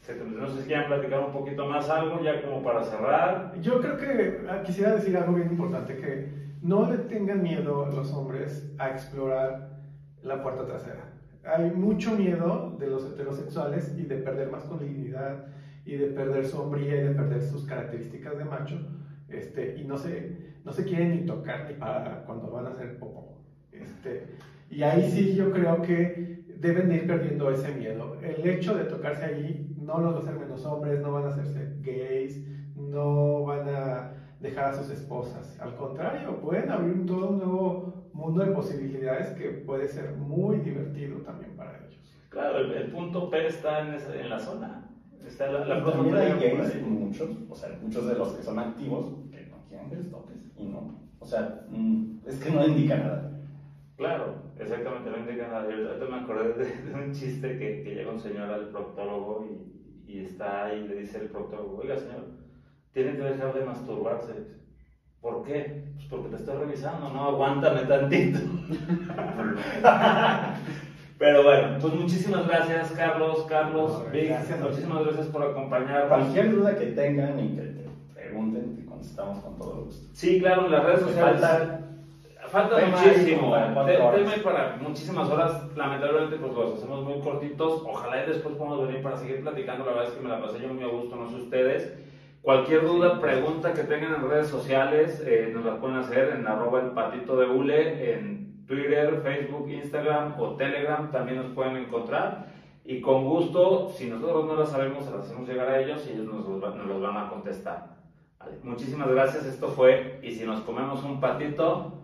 Exactamente. 0.00 0.40
No 0.40 0.48
sé 0.48 0.60
si 0.60 0.66
quieren 0.66 0.86
platicar 0.86 1.20
un 1.20 1.32
poquito 1.32 1.66
más 1.66 1.88
algo, 1.88 2.22
ya 2.22 2.42
como 2.42 2.62
para 2.62 2.84
cerrar. 2.84 3.58
Yo 3.62 3.80
creo 3.80 3.96
que 3.96 4.46
ah, 4.50 4.62
quisiera 4.62 4.94
decir 4.94 5.16
algo 5.16 5.32
bien 5.32 5.48
importante, 5.48 5.96
que 5.96 6.28
no 6.60 6.90
le 6.90 6.98
tengan 6.98 7.42
miedo 7.42 7.86
los 7.86 8.12
hombres 8.12 8.70
a 8.78 8.90
explorar 8.90 9.80
la 10.22 10.42
puerta 10.42 10.66
trasera. 10.66 11.10
Hay 11.44 11.70
mucho 11.70 12.16
miedo 12.16 12.76
de 12.78 12.88
los 12.88 13.04
heterosexuales 13.06 13.94
y 13.98 14.02
de 14.02 14.16
perder 14.16 14.50
masculinidad 14.50 15.46
y 15.86 15.96
de 15.96 16.06
perder 16.08 16.46
su 16.46 16.60
hombría 16.60 16.96
y 16.96 17.04
de 17.04 17.14
perder 17.14 17.42
sus 17.42 17.64
características 17.66 18.36
de 18.38 18.44
macho 18.44 18.78
este, 19.28 19.76
y 19.78 19.84
no 19.84 19.96
se, 19.96 20.54
no 20.64 20.72
se 20.72 20.84
quieren 20.84 21.10
ni 21.10 21.26
tocar 21.26 21.66
ni 21.68 21.74
para 21.74 22.24
cuando 22.24 22.50
van 22.50 22.66
a 22.66 22.70
hacer 22.70 22.98
popó. 22.98 23.38
Este, 23.72 24.26
y 24.70 24.82
ahí 24.82 25.10
sí 25.10 25.34
yo 25.34 25.50
creo 25.50 25.82
que 25.82 26.43
deben 26.64 26.88
de 26.88 26.94
ir 26.96 27.06
perdiendo 27.06 27.50
ese 27.50 27.72
miedo. 27.72 28.16
El 28.22 28.46
hecho 28.48 28.74
de 28.74 28.84
tocarse 28.84 29.24
ahí 29.26 29.74
no 29.76 30.00
los 30.00 30.14
va 30.14 30.18
a 30.18 30.22
hacer 30.22 30.36
menos 30.38 30.64
hombres, 30.64 31.00
no 31.00 31.12
van 31.12 31.24
a 31.26 31.28
hacerse 31.28 31.76
gays, 31.82 32.42
no 32.74 33.44
van 33.44 33.68
a 33.68 34.10
dejar 34.40 34.66
a 34.70 34.74
sus 34.74 34.88
esposas. 34.90 35.58
Al 35.60 35.74
contrario, 35.76 36.40
pueden 36.40 36.70
abrir 36.70 36.92
un- 36.94 37.06
todo 37.06 37.28
un 37.30 37.38
nuevo 37.38 38.08
mundo 38.14 38.40
de 38.40 38.52
posibilidades 38.52 39.28
que 39.32 39.48
puede 39.50 39.88
ser 39.88 40.12
muy 40.16 40.58
divertido 40.58 41.18
también 41.18 41.52
para 41.54 41.76
ellos. 41.78 42.00
Claro, 42.30 42.58
el, 42.58 42.72
el 42.72 42.90
punto 42.90 43.28
P 43.30 43.46
está 43.46 43.86
en, 43.86 43.94
esa- 43.94 44.18
en 44.18 44.28
la 44.30 44.38
zona. 44.38 44.88
Está 45.26 45.50
la, 45.50 45.64
la 45.66 45.84
también 45.84 46.16
hay 46.16 46.32
gays, 46.40 46.82
muchos, 46.82 47.28
o 47.48 47.54
sea, 47.54 47.78
muchos 47.82 48.06
de 48.08 48.14
los 48.14 48.32
que 48.34 48.42
son 48.42 48.58
activos, 48.58 49.06
que 49.30 49.46
no 49.46 49.56
quieren 49.68 49.88
que 49.90 49.96
les 49.96 50.10
toques 50.10 50.36
y 50.56 50.64
no. 50.64 50.98
O 51.20 51.26
sea, 51.26 51.64
mm, 51.68 52.18
es 52.26 52.38
que 52.38 52.50
no 52.50 52.66
indica 52.66 52.96
nada. 52.96 53.30
Claro, 53.96 54.34
exactamente, 54.58 55.10
no 55.10 55.18
indica 55.18 55.48
nada. 55.48 55.68
Yo 55.68 55.88
ahorita 55.88 56.06
me 56.06 56.20
acordé 56.22 56.64
de, 56.64 56.82
de 56.82 56.94
un 56.94 57.12
chiste 57.12 57.58
que, 57.58 57.82
que 57.82 57.94
llega 57.94 58.12
un 58.12 58.20
señor 58.20 58.50
al 58.50 58.68
proctólogo 58.68 59.44
y, 59.44 60.12
y 60.12 60.24
está 60.24 60.66
ahí 60.66 60.82
y 60.84 60.88
le 60.88 60.94
dice 60.96 61.18
el 61.18 61.28
proctólogo, 61.28 61.78
oiga 61.78 61.96
señor, 61.96 62.24
tiene 62.92 63.16
que 63.16 63.22
dejar 63.22 63.54
de 63.54 63.64
masturbarse. 63.64 64.54
¿Por 65.20 65.42
qué? 65.44 65.92
Pues 65.94 66.06
porque 66.08 66.28
te 66.28 66.36
estoy 66.36 66.56
revisando, 66.58 67.08
no, 67.10 67.24
aguántame 67.24 67.80
tantito. 67.82 68.40
Pero 71.18 71.44
bueno, 71.44 71.78
pues 71.80 71.94
muchísimas 71.94 72.46
gracias, 72.46 72.90
Carlos, 72.90 73.46
Carlos, 73.48 74.02
No, 74.04 74.10
Vic, 74.10 74.28
gracias 74.28 74.60
muchísimas 74.60 75.04
gracias 75.04 75.26
por 75.28 75.42
acompañarnos. 75.42 76.08
Cualquier 76.08 76.54
duda 76.54 76.76
que 76.76 76.86
tengan 76.86 77.38
y 77.38 77.54
que 77.56 77.62
te 77.62 77.88
pregunten, 78.12 78.76
te 78.76 78.84
contestamos 78.84 79.42
con 79.42 79.56
todo 79.56 79.84
gusto. 79.84 80.08
Sí, 80.12 80.40
claro, 80.40 80.66
en 80.66 80.72
las 80.72 80.84
redes 80.84 81.00
sociales. 81.00 81.40
falta 81.40 81.80
Falta 82.54 82.86
muchísimo. 82.86 83.50
para. 83.50 83.84
Tema 83.84 84.30
ahí 84.30 84.40
para 84.40 84.76
muchísimas 84.80 85.28
horas. 85.28 85.76
Lamentablemente, 85.76 86.36
pues 86.36 86.52
los 86.52 86.74
hacemos 86.74 87.02
muy 87.02 87.18
cortitos. 87.18 87.82
Ojalá 87.84 88.22
y 88.22 88.28
después 88.28 88.54
podamos 88.54 88.86
venir 88.86 89.02
para 89.02 89.16
seguir 89.16 89.42
platicando. 89.42 89.84
La 89.84 89.90
verdad 89.90 90.08
es 90.08 90.14
que 90.14 90.22
me 90.22 90.28
la 90.28 90.40
pasé 90.40 90.60
yo 90.60 90.68
muy 90.68 90.84
a 90.84 90.86
gusto, 90.86 91.16
no 91.16 91.28
sé 91.28 91.34
ustedes. 91.34 91.98
Cualquier 92.42 92.82
duda, 92.82 93.20
pregunta 93.20 93.74
que 93.74 93.82
tengan 93.82 94.14
en 94.14 94.30
redes 94.30 94.46
sociales, 94.46 95.20
eh, 95.26 95.50
nos 95.52 95.64
la 95.64 95.80
pueden 95.80 95.96
hacer 95.96 96.28
en 96.28 96.46
arroba 96.46 96.80
el 96.80 96.90
patito 96.90 97.36
de 97.36 97.46
hule, 97.46 98.14
en 98.14 98.64
Twitter, 98.68 99.20
Facebook, 99.24 99.68
Instagram 99.68 100.40
o 100.40 100.54
Telegram, 100.54 101.10
también 101.10 101.38
nos 101.38 101.52
pueden 101.54 101.76
encontrar. 101.76 102.46
Y 102.84 103.00
con 103.00 103.24
gusto, 103.24 103.88
si 103.88 104.08
nosotros 104.08 104.44
no 104.44 104.54
las 104.54 104.68
sabemos, 104.68 105.04
se 105.04 105.10
las 105.10 105.22
hacemos 105.22 105.48
llegar 105.48 105.68
a 105.70 105.80
ellos 105.80 106.06
y 106.06 106.12
ellos 106.12 106.26
nos 106.26 106.46
nos 106.46 106.86
los 106.86 107.02
van 107.02 107.16
a 107.16 107.30
contestar. 107.30 107.94
Muchísimas 108.62 109.08
gracias, 109.08 109.46
esto 109.46 109.68
fue 109.68 110.20
Y 110.22 110.30
si 110.32 110.44
nos 110.44 110.60
comemos 110.60 111.02
un 111.02 111.18
patito 111.18 112.03